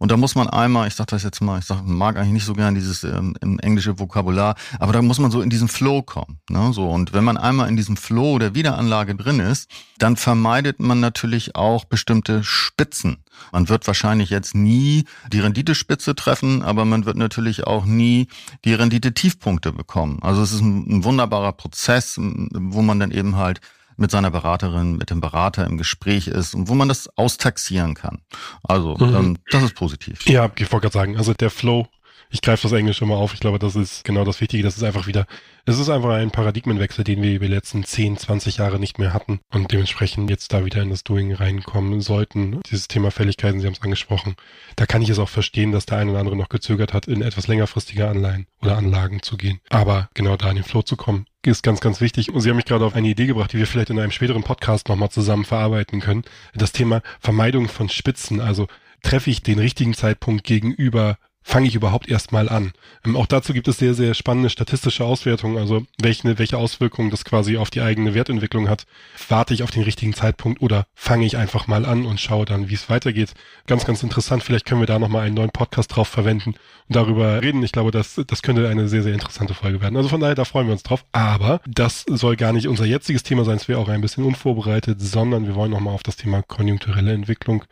Und 0.00 0.10
da 0.10 0.16
muss 0.16 0.34
man 0.34 0.48
einmal, 0.48 0.88
ich 0.88 0.94
sage 0.94 1.10
das 1.10 1.22
jetzt 1.22 1.42
mal, 1.42 1.58
ich 1.58 1.66
sag, 1.66 1.84
mag 1.84 2.16
eigentlich 2.16 2.32
nicht 2.32 2.46
so 2.46 2.54
gern 2.54 2.74
dieses 2.74 3.04
ähm, 3.04 3.36
englische 3.42 3.98
Vokabular, 3.98 4.54
aber 4.78 4.94
da 4.94 5.02
muss 5.02 5.18
man 5.18 5.30
so 5.30 5.42
in 5.42 5.50
diesen 5.50 5.68
Flow 5.68 6.00
kommen. 6.00 6.40
Ne? 6.48 6.72
So 6.72 6.88
und 6.88 7.12
wenn 7.12 7.22
man 7.22 7.36
einmal 7.36 7.68
in 7.68 7.76
diesem 7.76 7.98
Flow 7.98 8.38
der 8.38 8.54
Wiederanlage 8.54 9.14
drin 9.14 9.40
ist, 9.40 9.70
dann 9.98 10.16
vermeidet 10.16 10.80
man 10.80 11.00
natürlich 11.00 11.54
auch 11.54 11.84
bestimmte 11.84 12.42
Spitzen. 12.42 13.18
Man 13.52 13.68
wird 13.68 13.86
wahrscheinlich 13.86 14.30
jetzt 14.30 14.54
nie 14.54 15.04
die 15.30 15.40
Renditespitze 15.40 16.14
treffen, 16.14 16.62
aber 16.62 16.86
man 16.86 17.04
wird 17.04 17.18
natürlich 17.18 17.66
auch 17.66 17.84
nie 17.84 18.28
die 18.64 18.72
Rendite-Tiefpunkte 18.72 19.70
bekommen. 19.72 20.18
Also 20.22 20.40
es 20.40 20.52
ist 20.52 20.62
ein, 20.62 20.86
ein 20.88 21.04
wunderbarer 21.04 21.52
Prozess, 21.52 22.18
wo 22.18 22.80
man 22.80 23.00
dann 23.00 23.10
eben 23.10 23.36
halt 23.36 23.60
mit 24.00 24.10
seiner 24.10 24.30
Beraterin, 24.30 24.96
mit 24.96 25.10
dem 25.10 25.20
Berater 25.20 25.66
im 25.66 25.76
Gespräch 25.76 26.26
ist 26.26 26.54
und 26.54 26.68
wo 26.68 26.74
man 26.74 26.88
das 26.88 27.08
austaxieren 27.16 27.94
kann. 27.94 28.22
Also, 28.62 28.96
mhm. 28.96 29.14
ähm, 29.14 29.38
das 29.50 29.62
ist 29.62 29.74
positiv. 29.74 30.26
Ja, 30.26 30.50
ich 30.56 30.72
wollte 30.72 30.84
gerade 30.84 30.94
sagen, 30.94 31.16
also 31.16 31.34
der 31.34 31.50
Flow 31.50 31.86
ich 32.30 32.42
greife 32.42 32.62
das 32.62 32.72
Englisch 32.72 33.02
immer 33.02 33.16
auf. 33.16 33.34
Ich 33.34 33.40
glaube, 33.40 33.58
das 33.58 33.74
ist 33.74 34.04
genau 34.04 34.24
das 34.24 34.40
Wichtige. 34.40 34.62
Das 34.62 34.76
ist 34.76 34.82
einfach 34.84 35.06
wieder, 35.06 35.26
es 35.66 35.78
ist 35.78 35.88
einfach 35.88 36.10
ein 36.10 36.30
Paradigmenwechsel, 36.30 37.04
den 37.04 37.22
wir 37.22 37.34
über 37.34 37.46
die 37.46 37.52
letzten 37.52 37.84
10, 37.84 38.16
20 38.18 38.58
Jahre 38.58 38.78
nicht 38.78 38.98
mehr 38.98 39.12
hatten 39.12 39.40
und 39.52 39.72
dementsprechend 39.72 40.30
jetzt 40.30 40.52
da 40.52 40.64
wieder 40.64 40.82
in 40.82 40.90
das 40.90 41.02
Doing 41.04 41.34
reinkommen 41.34 42.00
sollten. 42.00 42.60
Dieses 42.70 42.88
Thema 42.88 43.10
Fälligkeiten, 43.10 43.60
Sie 43.60 43.66
haben 43.66 43.74
es 43.74 43.82
angesprochen. 43.82 44.36
Da 44.76 44.86
kann 44.86 45.02
ich 45.02 45.10
es 45.10 45.18
auch 45.18 45.28
verstehen, 45.28 45.72
dass 45.72 45.86
der 45.86 45.98
eine 45.98 46.12
oder 46.12 46.20
andere 46.20 46.36
noch 46.36 46.48
gezögert 46.48 46.94
hat, 46.94 47.08
in 47.08 47.22
etwas 47.22 47.48
längerfristige 47.48 48.08
Anleihen 48.08 48.46
oder 48.62 48.76
Anlagen 48.76 49.22
zu 49.22 49.36
gehen. 49.36 49.60
Aber 49.68 50.08
genau 50.14 50.36
da 50.36 50.50
in 50.50 50.56
den 50.56 50.64
Flow 50.64 50.82
zu 50.82 50.96
kommen, 50.96 51.26
ist 51.44 51.62
ganz, 51.62 51.80
ganz 51.80 52.00
wichtig. 52.00 52.32
Und 52.32 52.42
Sie 52.42 52.50
haben 52.50 52.56
mich 52.56 52.66
gerade 52.66 52.84
auf 52.84 52.94
eine 52.94 53.08
Idee 53.08 53.26
gebracht, 53.26 53.52
die 53.52 53.58
wir 53.58 53.66
vielleicht 53.66 53.90
in 53.90 53.98
einem 53.98 54.12
späteren 54.12 54.44
Podcast 54.44 54.88
nochmal 54.88 55.10
zusammen 55.10 55.44
verarbeiten 55.44 56.00
können. 56.00 56.22
Das 56.54 56.72
Thema 56.72 57.02
Vermeidung 57.18 57.68
von 57.68 57.88
Spitzen. 57.88 58.40
Also 58.40 58.68
treffe 59.02 59.30
ich 59.30 59.42
den 59.42 59.58
richtigen 59.58 59.94
Zeitpunkt 59.94 60.44
gegenüber 60.44 61.16
fange 61.42 61.68
ich 61.68 61.74
überhaupt 61.74 62.08
erstmal 62.08 62.48
an? 62.48 62.72
Ähm, 63.04 63.16
auch 63.16 63.26
dazu 63.26 63.52
gibt 63.52 63.68
es 63.68 63.78
sehr, 63.78 63.94
sehr 63.94 64.14
spannende 64.14 64.50
statistische 64.50 65.04
Auswertungen, 65.04 65.58
also 65.58 65.86
welche, 65.98 66.38
welche 66.38 66.58
Auswirkungen 66.58 67.10
das 67.10 67.24
quasi 67.24 67.56
auf 67.56 67.70
die 67.70 67.80
eigene 67.80 68.14
Wertentwicklung 68.14 68.68
hat. 68.68 68.84
Warte 69.28 69.54
ich 69.54 69.62
auf 69.62 69.70
den 69.70 69.82
richtigen 69.82 70.12
Zeitpunkt 70.12 70.60
oder 70.60 70.86
fange 70.94 71.26
ich 71.26 71.36
einfach 71.36 71.66
mal 71.66 71.86
an 71.86 72.06
und 72.06 72.20
schaue 72.20 72.44
dann, 72.44 72.68
wie 72.68 72.74
es 72.74 72.90
weitergeht? 72.90 73.34
Ganz, 73.66 73.84
ganz 73.84 74.02
interessant. 74.02 74.42
Vielleicht 74.42 74.66
können 74.66 74.80
wir 74.80 74.86
da 74.86 74.98
nochmal 74.98 75.26
einen 75.26 75.34
neuen 75.34 75.50
Podcast 75.50 75.94
drauf 75.94 76.08
verwenden 76.08 76.54
und 76.88 76.96
darüber 76.96 77.42
reden. 77.42 77.62
Ich 77.62 77.72
glaube, 77.72 77.90
das, 77.90 78.20
das 78.26 78.42
könnte 78.42 78.68
eine 78.68 78.88
sehr, 78.88 79.02
sehr 79.02 79.14
interessante 79.14 79.54
Folge 79.54 79.80
werden. 79.80 79.96
Also 79.96 80.08
von 80.08 80.20
daher, 80.20 80.34
da 80.34 80.44
freuen 80.44 80.66
wir 80.66 80.72
uns 80.72 80.82
drauf. 80.82 81.04
Aber 81.12 81.60
das 81.66 82.04
soll 82.06 82.36
gar 82.36 82.52
nicht 82.52 82.68
unser 82.68 82.84
jetziges 82.84 83.22
Thema 83.22 83.44
sein. 83.44 83.56
Es 83.56 83.68
wäre 83.68 83.78
auch 83.78 83.88
ein 83.88 84.00
bisschen 84.00 84.24
unvorbereitet, 84.24 85.00
sondern 85.00 85.46
wir 85.46 85.54
wollen 85.54 85.70
nochmal 85.70 85.94
auf 85.94 86.02
das 86.02 86.16
Thema 86.16 86.42
konjunkturelle 86.42 87.12
Entwicklung 87.12 87.64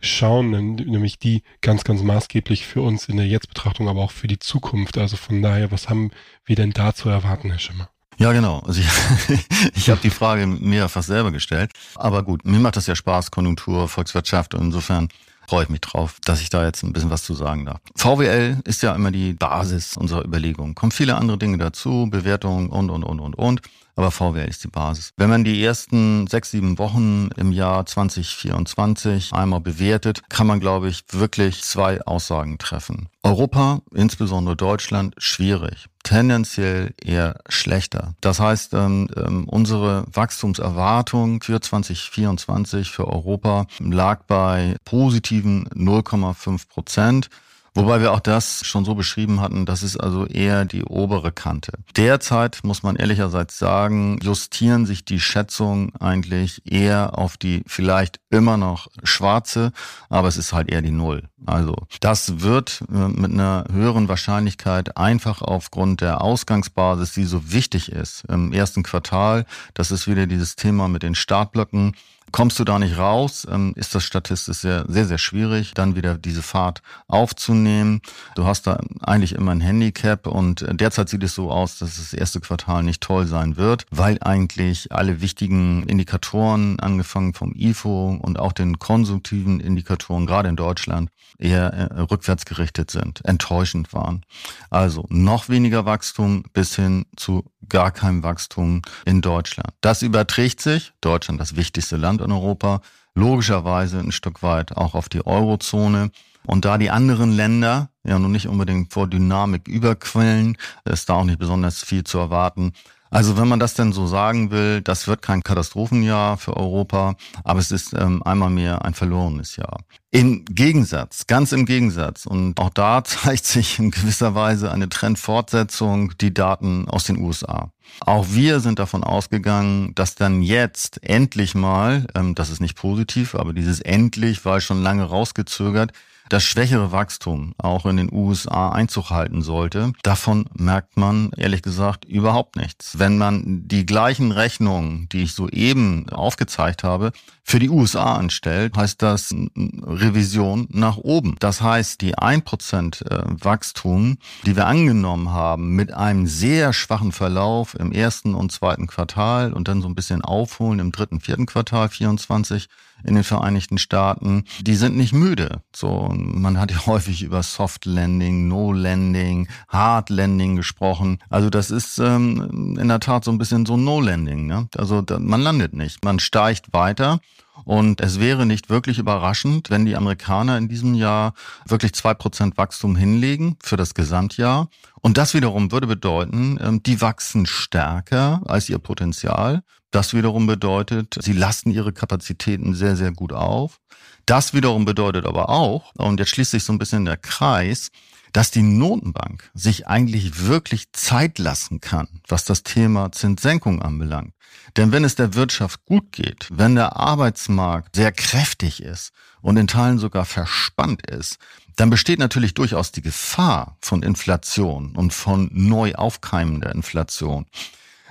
schauen, 0.00 0.50
nämlich 0.76 1.18
die 1.18 1.42
ganz, 1.60 1.84
ganz 1.84 2.02
maßgeblich 2.02 2.66
für 2.66 2.82
uns 2.82 3.08
in 3.08 3.16
der 3.16 3.26
Jetztbetrachtung, 3.26 3.88
aber 3.88 4.02
auch 4.02 4.10
für 4.10 4.28
die 4.28 4.38
Zukunft. 4.38 4.98
Also 4.98 5.16
von 5.16 5.42
daher, 5.42 5.70
was 5.70 5.88
haben 5.88 6.10
wir 6.44 6.56
denn 6.56 6.72
da 6.72 6.94
zu 6.94 7.08
erwarten, 7.08 7.50
Herr 7.50 7.58
Schimmer? 7.58 7.88
Ja, 8.18 8.32
genau. 8.32 8.60
Also 8.60 8.80
ich, 8.80 8.88
ich 9.74 9.90
habe 9.90 10.00
die 10.02 10.10
Frage 10.10 10.46
mir 10.46 10.88
fast 10.88 11.08
selber 11.08 11.32
gestellt. 11.32 11.72
Aber 11.96 12.22
gut, 12.22 12.44
mir 12.44 12.58
macht 12.58 12.76
das 12.76 12.86
ja 12.86 12.96
Spaß, 12.96 13.30
Konjunktur, 13.30 13.88
Volkswirtschaft 13.88 14.54
und 14.54 14.62
insofern 14.62 15.08
freue 15.48 15.64
ich 15.64 15.68
mich 15.68 15.80
drauf, 15.80 16.16
dass 16.24 16.40
ich 16.40 16.50
da 16.50 16.64
jetzt 16.64 16.82
ein 16.82 16.92
bisschen 16.92 17.10
was 17.10 17.22
zu 17.22 17.34
sagen 17.34 17.66
darf. 17.66 17.80
VWL 17.94 18.60
ist 18.64 18.82
ja 18.82 18.94
immer 18.94 19.10
die 19.10 19.32
Basis 19.32 19.96
unserer 19.96 20.24
Überlegungen. 20.24 20.74
Kommen 20.74 20.92
viele 20.92 21.16
andere 21.16 21.38
Dinge 21.38 21.58
dazu, 21.58 22.08
Bewertungen 22.10 22.68
und, 22.68 22.90
und, 22.90 23.04
und, 23.04 23.20
und, 23.20 23.34
und 23.34 23.60
aber 23.96 24.10
VWL 24.10 24.48
ist 24.48 24.62
die 24.62 24.68
Basis. 24.68 25.12
Wenn 25.16 25.30
man 25.30 25.42
die 25.42 25.62
ersten 25.64 26.26
sechs, 26.26 26.50
sieben 26.50 26.78
Wochen 26.78 27.30
im 27.36 27.50
Jahr 27.50 27.86
2024 27.86 29.32
einmal 29.32 29.60
bewertet, 29.60 30.22
kann 30.28 30.46
man, 30.46 30.60
glaube 30.60 30.88
ich, 30.88 31.04
wirklich 31.10 31.62
zwei 31.62 32.02
Aussagen 32.02 32.58
treffen. 32.58 33.08
Europa, 33.22 33.80
insbesondere 33.94 34.54
Deutschland, 34.54 35.14
schwierig. 35.18 35.86
Tendenziell 36.04 36.94
eher 37.02 37.40
schlechter. 37.48 38.14
Das 38.20 38.38
heißt, 38.38 38.74
ähm, 38.74 39.08
ähm, 39.16 39.48
unsere 39.48 40.04
Wachstumserwartung 40.12 41.42
für 41.42 41.60
2024 41.60 42.90
für 42.90 43.08
Europa 43.08 43.66
lag 43.80 44.22
bei 44.28 44.76
positiven 44.84 45.68
0,5 45.70 46.68
Prozent. 46.68 47.28
Wobei 47.76 48.00
wir 48.00 48.12
auch 48.12 48.20
das 48.20 48.64
schon 48.64 48.86
so 48.86 48.94
beschrieben 48.94 49.40
hatten, 49.40 49.66
das 49.66 49.82
ist 49.82 49.98
also 49.98 50.26
eher 50.26 50.64
die 50.64 50.82
obere 50.82 51.30
Kante. 51.30 51.72
Derzeit 51.94 52.60
muss 52.62 52.82
man 52.82 52.96
ehrlicherseits 52.96 53.58
sagen, 53.58 54.18
justieren 54.22 54.86
sich 54.86 55.04
die 55.04 55.20
Schätzungen 55.20 55.94
eigentlich 55.96 56.62
eher 56.64 57.18
auf 57.18 57.36
die 57.36 57.62
vielleicht 57.66 58.18
immer 58.30 58.56
noch 58.56 58.88
schwarze, 59.02 59.72
aber 60.08 60.28
es 60.28 60.38
ist 60.38 60.54
halt 60.54 60.70
eher 60.70 60.80
die 60.80 60.90
Null. 60.90 61.28
Also 61.44 61.76
das 62.00 62.40
wird 62.40 62.82
äh, 62.90 63.08
mit 63.08 63.32
einer 63.32 63.66
höheren 63.70 64.08
Wahrscheinlichkeit 64.08 64.96
einfach 64.96 65.42
aufgrund 65.42 66.00
der 66.00 66.22
Ausgangsbasis, 66.22 67.12
die 67.12 67.24
so 67.24 67.52
wichtig 67.52 67.92
ist 67.92 68.24
im 68.24 68.52
ersten 68.52 68.82
Quartal, 68.82 69.44
das 69.74 69.90
ist 69.90 70.08
wieder 70.08 70.26
dieses 70.26 70.56
Thema 70.56 70.88
mit 70.88 71.02
den 71.02 71.14
Startblöcken, 71.14 71.94
Kommst 72.32 72.58
du 72.58 72.64
da 72.64 72.78
nicht 72.78 72.98
raus, 72.98 73.46
ähm, 73.50 73.72
ist 73.76 73.94
das 73.94 74.04
statistisch 74.04 74.58
sehr, 74.58 74.84
sehr, 74.88 75.06
sehr 75.06 75.18
schwierig, 75.18 75.72
dann 75.74 75.96
wieder 75.96 76.18
diese 76.18 76.42
Fahrt 76.42 76.82
aufzunehmen. 77.08 78.00
Du 78.34 78.44
hast 78.44 78.66
da 78.66 78.80
eigentlich 79.00 79.34
immer 79.34 79.52
ein 79.52 79.60
Handicap 79.60 80.26
und 80.26 80.62
äh, 80.62 80.74
derzeit 80.74 81.08
sieht 81.08 81.22
es 81.22 81.34
so 81.34 81.50
aus, 81.50 81.78
dass 81.78 81.96
das 81.96 82.12
erste 82.12 82.40
Quartal 82.40 82.82
nicht 82.82 83.00
toll 83.00 83.26
sein 83.26 83.56
wird, 83.56 83.86
weil 83.90 84.18
eigentlich 84.20 84.92
alle 84.92 85.20
wichtigen 85.20 85.84
Indikatoren, 85.84 86.80
angefangen 86.80 87.32
vom 87.32 87.52
IFO 87.54 88.18
und 88.20 88.38
auch 88.38 88.52
den 88.52 88.78
konsumtiven 88.78 89.60
Indikatoren, 89.60 90.26
gerade 90.26 90.48
in 90.48 90.56
Deutschland, 90.56 91.10
eher 91.38 91.72
äh, 91.72 92.00
rückwärts 92.00 92.44
gerichtet 92.44 92.90
sind, 92.90 93.24
enttäuschend 93.24 93.92
waren. 93.92 94.24
Also 94.70 95.06
noch 95.08 95.48
weniger 95.48 95.84
Wachstum 95.84 96.44
bis 96.52 96.76
hin 96.76 97.06
zu 97.16 97.44
gar 97.68 97.90
kein 97.90 98.22
Wachstum 98.22 98.82
in 99.04 99.20
Deutschland. 99.20 99.70
Das 99.80 100.02
überträgt 100.02 100.60
sich, 100.60 100.92
Deutschland 101.00 101.40
das 101.40 101.56
wichtigste 101.56 101.96
Land 101.96 102.15
in 102.20 102.32
Europa, 102.32 102.80
logischerweise 103.14 103.98
ein 103.98 104.12
Stück 104.12 104.42
weit 104.42 104.76
auch 104.76 104.94
auf 104.94 105.08
die 105.08 105.26
Eurozone. 105.26 106.10
Und 106.46 106.64
da 106.64 106.78
die 106.78 106.90
anderen 106.90 107.32
Länder 107.32 107.90
ja 108.04 108.18
nun 108.18 108.32
nicht 108.32 108.46
unbedingt 108.46 108.92
vor 108.92 109.08
Dynamik 109.08 109.66
überquellen, 109.66 110.56
ist 110.84 111.08
da 111.08 111.14
auch 111.14 111.24
nicht 111.24 111.38
besonders 111.38 111.82
viel 111.82 112.04
zu 112.04 112.18
erwarten. 112.18 112.72
Also 113.10 113.36
wenn 113.36 113.48
man 113.48 113.60
das 113.60 113.74
denn 113.74 113.92
so 113.92 114.06
sagen 114.06 114.50
will, 114.50 114.82
das 114.82 115.06
wird 115.06 115.22
kein 115.22 115.42
Katastrophenjahr 115.42 116.36
für 116.36 116.56
Europa, 116.56 117.14
aber 117.44 117.60
es 117.60 117.70
ist 117.70 117.92
ähm, 117.92 118.22
einmal 118.22 118.50
mehr 118.50 118.84
ein 118.84 118.94
verlorenes 118.94 119.56
Jahr. 119.56 119.78
Im 120.10 120.44
Gegensatz, 120.46 121.26
ganz 121.26 121.52
im 121.52 121.66
Gegensatz, 121.66 122.26
und 122.26 122.58
auch 122.58 122.70
da 122.70 123.04
zeigt 123.04 123.44
sich 123.44 123.78
in 123.78 123.90
gewisser 123.90 124.34
Weise 124.34 124.72
eine 124.72 124.88
Trendfortsetzung, 124.88 126.16
die 126.18 126.34
Daten 126.34 126.88
aus 126.88 127.04
den 127.04 127.18
USA. 127.18 127.70
Auch 128.00 128.26
wir 128.30 128.60
sind 128.60 128.78
davon 128.78 129.04
ausgegangen, 129.04 129.94
dass 129.94 130.14
dann 130.14 130.42
jetzt 130.42 131.02
endlich 131.02 131.54
mal, 131.54 132.06
ähm, 132.14 132.34
das 132.34 132.50
ist 132.50 132.60
nicht 132.60 132.76
positiv, 132.76 133.34
aber 133.34 133.52
dieses 133.52 133.80
endlich 133.80 134.44
war 134.44 134.60
schon 134.60 134.82
lange 134.82 135.04
rausgezögert, 135.04 135.92
das 136.28 136.44
schwächere 136.44 136.92
Wachstum 136.92 137.54
auch 137.58 137.86
in 137.86 137.96
den 137.96 138.12
USA 138.12 138.70
Einzug 138.70 139.10
halten 139.10 139.42
sollte, 139.42 139.92
davon 140.02 140.46
merkt 140.54 140.96
man 140.96 141.30
ehrlich 141.36 141.62
gesagt 141.62 142.04
überhaupt 142.04 142.56
nichts. 142.56 142.98
Wenn 142.98 143.18
man 143.18 143.66
die 143.68 143.86
gleichen 143.86 144.32
Rechnungen, 144.32 145.08
die 145.10 145.22
ich 145.22 145.34
soeben 145.34 146.08
aufgezeigt 146.10 146.84
habe, 146.84 147.12
für 147.44 147.60
die 147.60 147.70
USA 147.70 148.16
anstellt, 148.16 148.76
heißt 148.76 149.00
das 149.02 149.32
Revision 149.56 150.66
nach 150.70 150.96
oben. 150.96 151.36
Das 151.38 151.60
heißt, 151.60 152.00
die 152.00 152.16
1% 152.16 153.08
äh, 153.08 153.22
Wachstum, 153.44 154.18
die 154.44 154.56
wir 154.56 154.66
angenommen 154.66 155.30
haben, 155.30 155.76
mit 155.76 155.92
einem 155.92 156.26
sehr 156.26 156.72
schwachen 156.72 157.12
Verlauf 157.12 157.74
im 157.78 157.92
ersten 157.92 158.34
und 158.34 158.50
zweiten 158.50 158.88
Quartal 158.88 159.52
und 159.52 159.68
dann 159.68 159.80
so 159.80 159.88
ein 159.88 159.94
bisschen 159.94 160.22
aufholen 160.22 160.80
im 160.80 160.90
dritten, 160.90 161.20
vierten 161.20 161.46
Quartal 161.46 161.88
24, 161.88 162.68
in 163.04 163.14
den 163.14 163.24
Vereinigten 163.24 163.78
Staaten, 163.78 164.44
die 164.60 164.74
sind 164.74 164.96
nicht 164.96 165.12
müde. 165.12 165.62
So, 165.74 166.08
man 166.12 166.58
hat 166.58 166.70
ja 166.70 166.84
häufig 166.86 167.22
über 167.22 167.42
Soft 167.42 167.84
Landing, 167.84 168.48
No 168.48 168.72
Landing, 168.72 169.48
Hard 169.68 170.10
Landing 170.10 170.56
gesprochen. 170.56 171.18
Also 171.28 171.50
das 171.50 171.70
ist 171.70 171.98
ähm, 171.98 172.76
in 172.78 172.88
der 172.88 173.00
Tat 173.00 173.24
so 173.24 173.30
ein 173.30 173.38
bisschen 173.38 173.66
so 173.66 173.76
No 173.76 174.00
Landing. 174.00 174.46
Ne? 174.46 174.68
Also 174.76 175.02
da, 175.02 175.18
man 175.18 175.40
landet 175.40 175.74
nicht, 175.74 176.04
man 176.04 176.18
steigt 176.18 176.72
weiter. 176.72 177.20
Und 177.64 178.00
es 178.00 178.20
wäre 178.20 178.46
nicht 178.46 178.68
wirklich 178.68 178.98
überraschend, 178.98 179.70
wenn 179.70 179.84
die 179.84 179.96
Amerikaner 179.96 180.58
in 180.58 180.68
diesem 180.68 180.94
Jahr 180.94 181.34
wirklich 181.66 181.94
zwei 181.94 182.14
Prozent 182.14 182.56
Wachstum 182.56 182.96
hinlegen 182.96 183.56
für 183.62 183.76
das 183.76 183.94
Gesamtjahr. 183.94 184.68
Und 185.00 185.18
das 185.18 185.34
wiederum 185.34 185.72
würde 185.72 185.86
bedeuten, 185.86 186.58
ähm, 186.60 186.82
die 186.82 187.00
wachsen 187.00 187.46
stärker 187.46 188.42
als 188.46 188.68
ihr 188.68 188.78
Potenzial. 188.78 189.62
Das 189.90 190.14
wiederum 190.14 190.46
bedeutet, 190.46 191.16
sie 191.20 191.32
lasten 191.32 191.70
ihre 191.70 191.92
Kapazitäten 191.92 192.74
sehr, 192.74 192.96
sehr 192.96 193.12
gut 193.12 193.32
auf. 193.32 193.80
Das 194.26 194.52
wiederum 194.52 194.84
bedeutet 194.84 195.24
aber 195.24 195.48
auch, 195.48 195.94
und 195.94 196.18
jetzt 196.18 196.30
schließt 196.30 196.50
sich 196.50 196.64
so 196.64 196.72
ein 196.72 196.78
bisschen 196.78 197.04
der 197.04 197.16
Kreis, 197.16 197.90
dass 198.36 198.50
die 198.50 198.60
Notenbank 198.60 199.50
sich 199.54 199.86
eigentlich 199.86 200.44
wirklich 200.44 200.92
Zeit 200.92 201.38
lassen 201.38 201.80
kann, 201.80 202.20
was 202.28 202.44
das 202.44 202.62
Thema 202.62 203.10
Zinssenkung 203.10 203.80
anbelangt. 203.80 204.34
Denn 204.76 204.92
wenn 204.92 205.04
es 205.04 205.14
der 205.14 205.32
Wirtschaft 205.32 205.86
gut 205.86 206.12
geht, 206.12 206.46
wenn 206.52 206.74
der 206.74 206.96
Arbeitsmarkt 206.96 207.96
sehr 207.96 208.12
kräftig 208.12 208.82
ist 208.82 209.12
und 209.40 209.56
in 209.56 209.66
Teilen 209.66 209.96
sogar 209.98 210.26
verspannt 210.26 211.10
ist, 211.10 211.38
dann 211.76 211.88
besteht 211.88 212.18
natürlich 212.18 212.52
durchaus 212.52 212.92
die 212.92 213.00
Gefahr 213.00 213.78
von 213.80 214.02
Inflation 214.02 214.94
und 214.94 215.14
von 215.14 215.48
neu 215.54 215.94
aufkeimender 215.94 216.74
Inflation. 216.74 217.46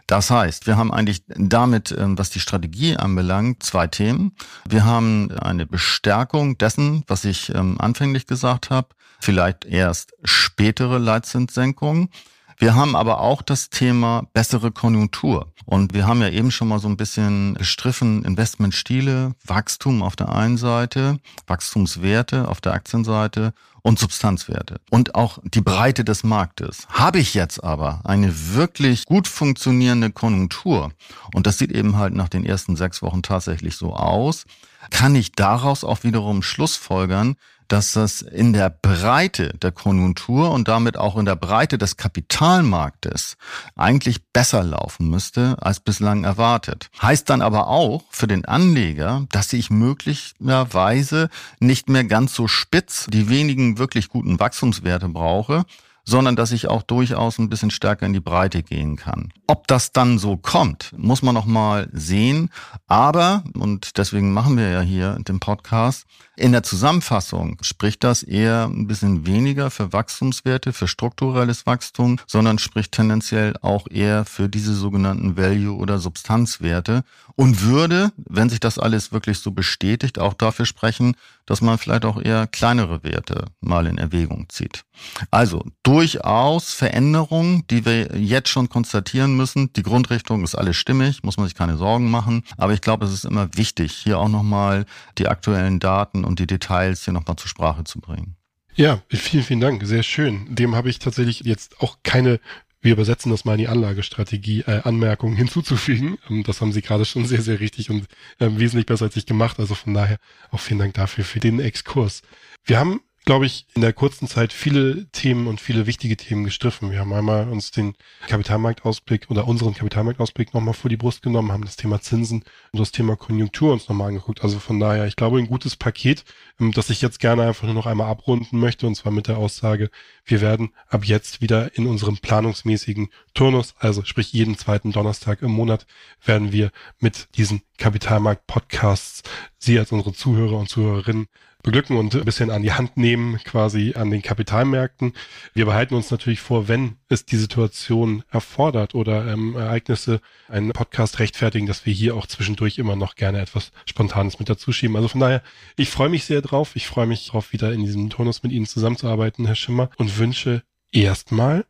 Das 0.07 0.29
heißt, 0.29 0.67
wir 0.67 0.77
haben 0.77 0.93
eigentlich 0.93 1.23
damit, 1.27 1.91
ähm, 1.97 2.17
was 2.17 2.29
die 2.29 2.39
Strategie 2.39 2.95
anbelangt, 2.95 3.63
zwei 3.63 3.87
Themen. 3.87 4.35
Wir 4.67 4.85
haben 4.85 5.31
eine 5.31 5.65
Bestärkung 5.65 6.57
dessen, 6.57 7.03
was 7.07 7.25
ich 7.25 7.53
ähm, 7.53 7.79
anfänglich 7.79 8.27
gesagt 8.27 8.69
habe, 8.69 8.89
vielleicht 9.19 9.65
erst 9.65 10.13
spätere 10.23 10.99
Leitzinssenkungen. 10.99 12.09
Wir 12.57 12.75
haben 12.75 12.95
aber 12.95 13.19
auch 13.19 13.41
das 13.41 13.69
Thema 13.69 14.27
bessere 14.33 14.71
Konjunktur. 14.71 15.51
Und 15.65 15.93
wir 15.93 16.07
haben 16.07 16.21
ja 16.21 16.29
eben 16.29 16.51
schon 16.51 16.67
mal 16.67 16.79
so 16.79 16.87
ein 16.87 16.97
bisschen 16.97 17.55
gestriffen 17.55 18.23
Investmentstile, 18.23 19.33
Wachstum 19.43 20.03
auf 20.03 20.15
der 20.15 20.29
einen 20.29 20.57
Seite, 20.57 21.19
Wachstumswerte 21.47 22.47
auf 22.47 22.61
der 22.61 22.73
Aktienseite 22.73 23.53
und 23.81 23.99
Substanzwerte 23.99 24.79
und 24.89 25.15
auch 25.15 25.39
die 25.43 25.61
Breite 25.61 26.03
des 26.03 26.23
Marktes. 26.23 26.87
Habe 26.89 27.19
ich 27.19 27.33
jetzt 27.33 27.63
aber 27.63 28.01
eine 28.03 28.55
wirklich 28.55 29.05
gut 29.05 29.27
funktionierende 29.27 30.11
Konjunktur 30.11 30.91
und 31.33 31.45
das 31.45 31.57
sieht 31.57 31.71
eben 31.71 31.97
halt 31.97 32.15
nach 32.15 32.29
den 32.29 32.45
ersten 32.45 32.75
sechs 32.75 33.01
Wochen 33.01 33.21
tatsächlich 33.21 33.75
so 33.75 33.93
aus, 33.93 34.45
kann 34.89 35.15
ich 35.15 35.31
daraus 35.31 35.83
auch 35.83 36.03
wiederum 36.03 36.41
Schlussfolgern, 36.41 37.35
dass 37.67 37.93
das 37.93 38.21
in 38.21 38.54
der 38.54 38.69
Breite 38.69 39.54
der 39.62 39.71
Konjunktur 39.71 40.51
und 40.51 40.67
damit 40.67 40.97
auch 40.97 41.17
in 41.17 41.25
der 41.25 41.36
Breite 41.36 41.78
des 41.78 41.97
Kapitalmarktes 41.97 43.38
eigentlich 43.75 44.23
besser 44.32 44.63
laufen 44.63 45.10
müsste 45.10 45.58
als 45.62 45.80
bislang 45.80 46.23
erwartet. 46.23 46.89
Heißt 47.01 47.30
dann 47.30 47.41
aber 47.41 47.67
auch 47.67 48.04
für 48.10 48.28
den 48.28 48.45
Anleger, 48.45 49.25
dass 49.32 49.54
ich 49.54 49.69
möglicherweise 49.69 51.30
nicht 51.60 51.89
mehr 51.89 52.04
ganz 52.04 52.36
so 52.36 52.47
spitz 52.47 53.08
die 53.10 53.30
wenigen 53.30 53.78
wirklich 53.78 54.10
guten 54.10 54.39
Wachstumswerte 54.39 55.10
brauche, 55.10 55.65
sondern 56.05 56.35
dass 56.35 56.51
ich 56.51 56.67
auch 56.67 56.83
durchaus 56.83 57.39
ein 57.39 57.49
bisschen 57.49 57.71
stärker 57.71 58.05
in 58.05 58.13
die 58.13 58.19
Breite 58.19 58.63
gehen 58.63 58.95
kann. 58.95 59.33
Ob 59.47 59.67
das 59.67 59.91
dann 59.91 60.19
so 60.19 60.37
kommt, 60.37 60.93
muss 60.97 61.21
man 61.21 61.35
noch 61.35 61.45
mal 61.45 61.89
sehen. 61.91 62.49
Aber, 62.87 63.43
und 63.53 63.97
deswegen 63.97 64.31
machen 64.31 64.57
wir 64.57 64.69
ja 64.69 64.81
hier 64.81 65.17
den 65.27 65.39
Podcast, 65.39 66.05
in 66.37 66.51
der 66.51 66.63
Zusammenfassung 66.63 67.57
spricht 67.61 68.03
das 68.03 68.21
eher 68.21 68.65
ein 68.65 68.87
bisschen 68.87 69.25
weniger 69.25 69.71
für 69.71 69.93
Wachstumswerte, 69.93 70.73
für 70.73 70.87
strukturelles 70.87 71.65
Wachstum, 71.65 72.19
sondern 72.27 72.59
spricht 72.59 72.91
tendenziell 72.91 73.55
auch 73.61 73.87
eher 73.89 74.25
für 74.25 74.49
diese 74.49 74.73
sogenannten 74.73 75.37
Value- 75.37 75.77
oder 75.77 75.97
Substanzwerte 75.97 77.03
und 77.35 77.63
würde, 77.63 78.11
wenn 78.17 78.49
sich 78.49 78.59
das 78.59 78.77
alles 78.77 79.13
wirklich 79.13 79.39
so 79.39 79.51
bestätigt, 79.51 80.19
auch 80.19 80.33
dafür 80.33 80.65
sprechen, 80.65 81.15
dass 81.45 81.62
man 81.62 81.77
vielleicht 81.77 82.05
auch 82.05 82.21
eher 82.21 82.47
kleinere 82.47 83.03
Werte 83.03 83.45
mal 83.62 83.86
in 83.88 83.97
Erwägung 83.97 84.47
zieht. 84.49 84.84
Also 85.31 85.63
durchaus 85.84 86.73
Veränderungen, 86.73 87.65
die 87.69 87.86
wir 87.86 88.17
jetzt 88.17 88.49
schon 88.49 88.69
konstatieren 88.69 89.36
müssen. 89.36 89.71
Die 89.73 89.84
Grundrichtung 89.84 90.43
ist 90.43 90.55
alles 90.55 90.75
stimmig, 90.75 91.23
muss 91.23 91.38
man 91.38 91.47
sich 91.47 91.55
keine 91.55 91.77
Sorgen 91.77 92.10
machen. 92.10 92.43
Aber 92.58 92.73
ich 92.73 92.81
glaube, 92.81 93.05
es 93.05 93.13
ist 93.13 93.25
immer 93.25 93.49
wichtig, 93.55 93.93
hier 93.93 94.19
auch 94.19 94.29
nochmal 94.29 94.86
die 95.17 95.27
aktuellen 95.27 95.79
Daten 95.79 96.23
und 96.23 96.39
die 96.39 96.47
Details 96.47 97.03
hier 97.03 97.13
nochmal 97.13 97.36
zur 97.36 97.49
Sprache 97.49 97.84
zu 97.84 97.99
bringen. 97.99 98.36
Ja, 98.77 99.01
vielen, 99.10 99.43
vielen 99.43 99.62
Dank. 99.62 99.86
Sehr 99.86 100.03
schön. 100.03 100.53
Dem 100.53 100.75
habe 100.75 100.89
ich 100.89 100.99
tatsächlich 100.99 101.41
jetzt 101.41 101.79
auch 101.79 101.99
keine 102.03 102.41
wir 102.85 102.93
übersetzen 102.93 103.31
das 103.31 103.45
mal 103.45 103.53
in 103.53 103.59
die 103.59 103.67
Anlagestrategie, 103.67 104.61
äh, 104.67 104.81
Anmerkungen 104.83 105.35
hinzuzufügen. 105.35 106.19
Ähm, 106.29 106.43
das 106.43 106.61
haben 106.61 106.71
Sie 106.71 106.83
gerade 106.83 107.03
schon 107.03 107.25
sehr, 107.25 107.41
sehr 107.41 107.59
richtig 107.59 107.89
und 107.89 108.05
äh, 108.39 108.47
wesentlich 108.51 108.85
besser 108.85 109.05
als 109.05 109.17
ich 109.17 109.25
gemacht. 109.25 109.59
Also 109.59 109.73
von 109.73 109.95
daher 109.95 110.17
auch 110.51 110.59
vielen 110.59 110.79
Dank 110.79 110.93
dafür, 110.93 111.23
für 111.25 111.39
den 111.39 111.59
Exkurs. 111.59 112.21
Wir 112.63 112.79
haben 112.79 113.01
glaube 113.25 113.47
ich, 113.47 113.65
in 113.73 113.81
der 113.81 113.91
kurzen 113.91 114.27
Zeit 114.27 114.53
viele 114.53 115.07
Themen 115.07 115.47
und 115.47 115.59
viele 115.59 115.88
wichtige 115.88 116.15
Themen 116.15 116.43
gestriffen. 116.43 116.91
Wir 116.91 116.99
haben 116.99 117.11
einmal 117.11 117.49
uns 117.49 117.71
den 117.71 117.95
Kapitalmarktausblick 118.27 119.31
oder 119.31 119.47
unseren 119.47 119.73
Kapitalmarktausblick 119.73 120.53
nochmal 120.53 120.75
vor 120.75 120.89
die 120.89 120.97
Brust 120.97 121.23
genommen, 121.23 121.51
haben 121.51 121.65
das 121.65 121.75
Thema 121.75 121.99
Zinsen 121.99 122.43
und 122.71 122.79
das 122.79 122.91
Thema 122.91 123.15
Konjunktur 123.15 123.73
uns 123.73 123.89
nochmal 123.89 124.09
angeguckt. 124.09 124.43
Also 124.43 124.59
von 124.59 124.79
daher, 124.79 125.07
ich 125.07 125.15
glaube, 125.15 125.39
ein 125.39 125.47
gutes 125.47 125.75
Paket, 125.75 126.23
ähm, 126.59 126.71
das 126.71 126.91
ich 126.91 127.01
jetzt 127.01 127.19
gerne 127.19 127.47
einfach 127.47 127.63
nur 127.63 127.73
noch 127.73 127.88
einmal 127.88 128.11
abrunden 128.11 128.59
möchte, 128.59 128.85
und 128.85 128.95
zwar 128.95 129.11
mit 129.11 129.27
der 129.27 129.38
Aussage, 129.38 129.89
wir 130.23 130.41
werden 130.41 130.69
ab 130.88 131.03
jetzt 131.03 131.41
wieder 131.41 131.75
in 131.75 131.88
unserem 131.88 132.17
planungsmäßigen 132.17 133.09
Turnus, 133.33 133.73
also 133.79 134.05
sprich 134.05 134.33
jeden 134.33 134.55
zweiten 134.55 134.91
Donnerstag 134.91 135.41
im 135.41 135.51
Monat, 135.51 135.88
werden 136.23 136.51
wir 136.51 136.71
mit 136.99 137.27
diesen 137.35 137.63
Kapitalmarkt-Podcasts 137.79 139.23
Sie 139.57 139.79
als 139.79 139.91
unsere 139.91 140.13
Zuhörer 140.13 140.59
und 140.59 140.69
Zuhörerinnen 140.69 141.27
beglücken 141.65 141.97
und 141.97 142.15
ein 142.15 142.23
bisschen 142.23 142.51
an 142.51 142.62
die 142.62 142.73
Hand 142.73 142.95
nehmen, 142.95 143.39
quasi 143.43 143.93
an 143.95 144.12
den 144.12 144.21
Kapitalmärkten. 144.21 145.13
Wir 145.54 145.65
behalten 145.65 145.95
uns 145.95 146.12
natürlich 146.12 146.39
vor, 146.39 146.67
wenn 146.67 146.97
es 147.10 147.25
die 147.25 147.38
Situation 147.38 148.23
erfordert 148.30 148.93
oder 148.93 149.28
ähm, 149.28 149.56
Ereignisse 149.56 150.21
einen 150.47 150.71
Podcast 150.71 151.19
rechtfertigen, 151.19 151.65
dass 151.65 151.86
wir 151.86 151.93
hier 151.93 152.15
auch 152.15 152.28
zwischendurch 152.28 152.78
immer 152.78 152.95
noch 152.95 153.15
gerne 153.15 153.41
etwas 153.41 153.71
Spontanes 153.86 154.38
mit 154.38 154.47
dazu 154.47 154.71
schieben. 154.71 154.95
Also 154.95 155.08
von 155.08 155.19
daher, 155.19 155.41
ich 155.75 155.89
freue 155.89 156.10
mich 156.10 156.25
sehr 156.25 156.41
drauf. 156.41 156.75
Ich 156.75 156.86
freue 156.86 157.08
mich 157.08 157.25
darauf, 157.25 157.51
wieder 157.51 157.73
in 157.73 157.84
diesem 157.84 158.10
Turnus 158.12 158.43
mit 158.43 158.51
Ihnen 158.51 158.67
zusammenzuarbeiten, 158.67 159.45
Herr 159.47 159.56
Schimmer, 159.56 159.89
und 159.97 160.19
wünsche 160.19 160.62
erstmal 160.91 161.65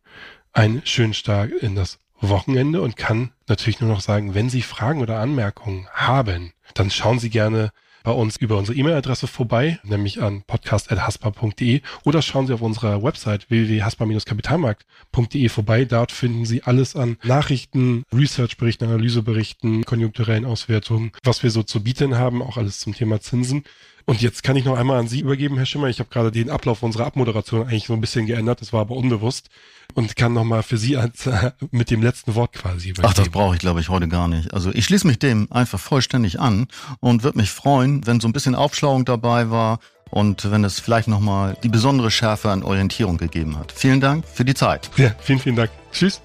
einen 0.51 0.85
schönen 0.85 1.13
Start 1.13 1.51
in 1.51 1.75
das 1.75 1.99
Wochenende 2.19 2.81
und 2.81 2.97
kann 2.97 3.31
natürlich 3.47 3.79
nur 3.79 3.89
noch 3.89 4.01
sagen, 4.01 4.33
wenn 4.33 4.49
Sie 4.49 4.61
Fragen 4.61 5.01
oder 5.01 5.19
Anmerkungen 5.19 5.87
haben, 5.93 6.51
dann 6.73 6.91
schauen 6.91 7.19
Sie 7.19 7.29
gerne 7.29 7.71
bei 8.05 8.11
uns 8.11 8.37
über 8.37 8.57
unsere 8.57 8.77
E-Mail-Adresse 8.77 9.27
vorbei, 9.27 9.79
nämlich 9.83 10.21
an 10.21 10.43
podcast.haspa.de 10.43 11.81
oder 12.03 12.21
schauen 12.21 12.47
Sie 12.47 12.53
auf 12.53 12.61
unserer 12.61 13.03
Website 13.03 13.49
www.haspa-kapitalmarkt.de 13.49 15.49
vorbei. 15.49 15.85
Dort 15.85 16.11
finden 16.11 16.45
Sie 16.45 16.61
alles 16.63 16.95
an 16.95 17.17
Nachrichten, 17.23 18.03
Research-Berichten, 18.13 18.85
Analyseberichten, 18.85 19.85
konjunkturellen 19.85 20.45
Auswertungen, 20.45 21.11
was 21.23 21.41
wir 21.41 21.49
so 21.49 21.63
zu 21.63 21.81
bieten 21.83 22.17
haben, 22.17 22.43
auch 22.43 22.57
alles 22.57 22.79
zum 22.79 22.93
Thema 22.93 23.19
Zinsen. 23.19 23.63
Und 24.05 24.21
jetzt 24.21 24.43
kann 24.43 24.55
ich 24.55 24.65
noch 24.65 24.77
einmal 24.77 24.99
an 24.99 25.07
Sie 25.07 25.19
übergeben, 25.19 25.57
Herr 25.57 25.65
Schimmer. 25.65 25.87
Ich 25.87 25.99
habe 25.99 26.09
gerade 26.09 26.31
den 26.31 26.49
Ablauf 26.49 26.83
unserer 26.83 27.05
Abmoderation 27.05 27.63
eigentlich 27.63 27.87
so 27.87 27.93
ein 27.93 28.01
bisschen 28.01 28.27
geändert, 28.27 28.61
das 28.61 28.71
war 28.71 28.81
aber 28.81 28.95
unbewusst. 28.95 29.49
Und 29.93 30.15
kann 30.15 30.33
nochmal 30.33 30.63
für 30.63 30.77
Sie 30.77 30.97
als, 30.97 31.25
äh, 31.27 31.51
mit 31.71 31.89
dem 31.89 32.01
letzten 32.01 32.35
Wort 32.35 32.53
quasi 32.53 32.89
übergeben. 32.89 33.09
Ach, 33.09 33.13
das 33.13 33.29
brauche 33.29 33.55
ich, 33.55 33.59
glaube 33.59 33.79
ich, 33.79 33.89
heute 33.89 34.07
gar 34.07 34.27
nicht. 34.27 34.53
Also 34.53 34.71
ich 34.73 34.85
schließe 34.85 35.07
mich 35.07 35.19
dem 35.19 35.51
einfach 35.51 35.79
vollständig 35.79 36.39
an 36.39 36.67
und 36.99 37.23
würde 37.23 37.37
mich 37.37 37.51
freuen, 37.51 38.05
wenn 38.05 38.19
so 38.19 38.27
ein 38.27 38.33
bisschen 38.33 38.55
Aufschlauung 38.55 39.05
dabei 39.05 39.49
war 39.49 39.79
und 40.09 40.51
wenn 40.51 40.63
es 40.63 40.79
vielleicht 40.79 41.07
nochmal 41.07 41.57
die 41.63 41.69
besondere 41.69 42.11
Schärfe 42.11 42.49
an 42.49 42.63
Orientierung 42.63 43.17
gegeben 43.17 43.57
hat. 43.57 43.71
Vielen 43.71 44.01
Dank 44.01 44.25
für 44.27 44.45
die 44.45 44.53
Zeit. 44.53 44.89
Ja, 44.97 45.15
vielen, 45.19 45.39
vielen 45.39 45.55
Dank. 45.55 45.71
Tschüss. 45.91 46.21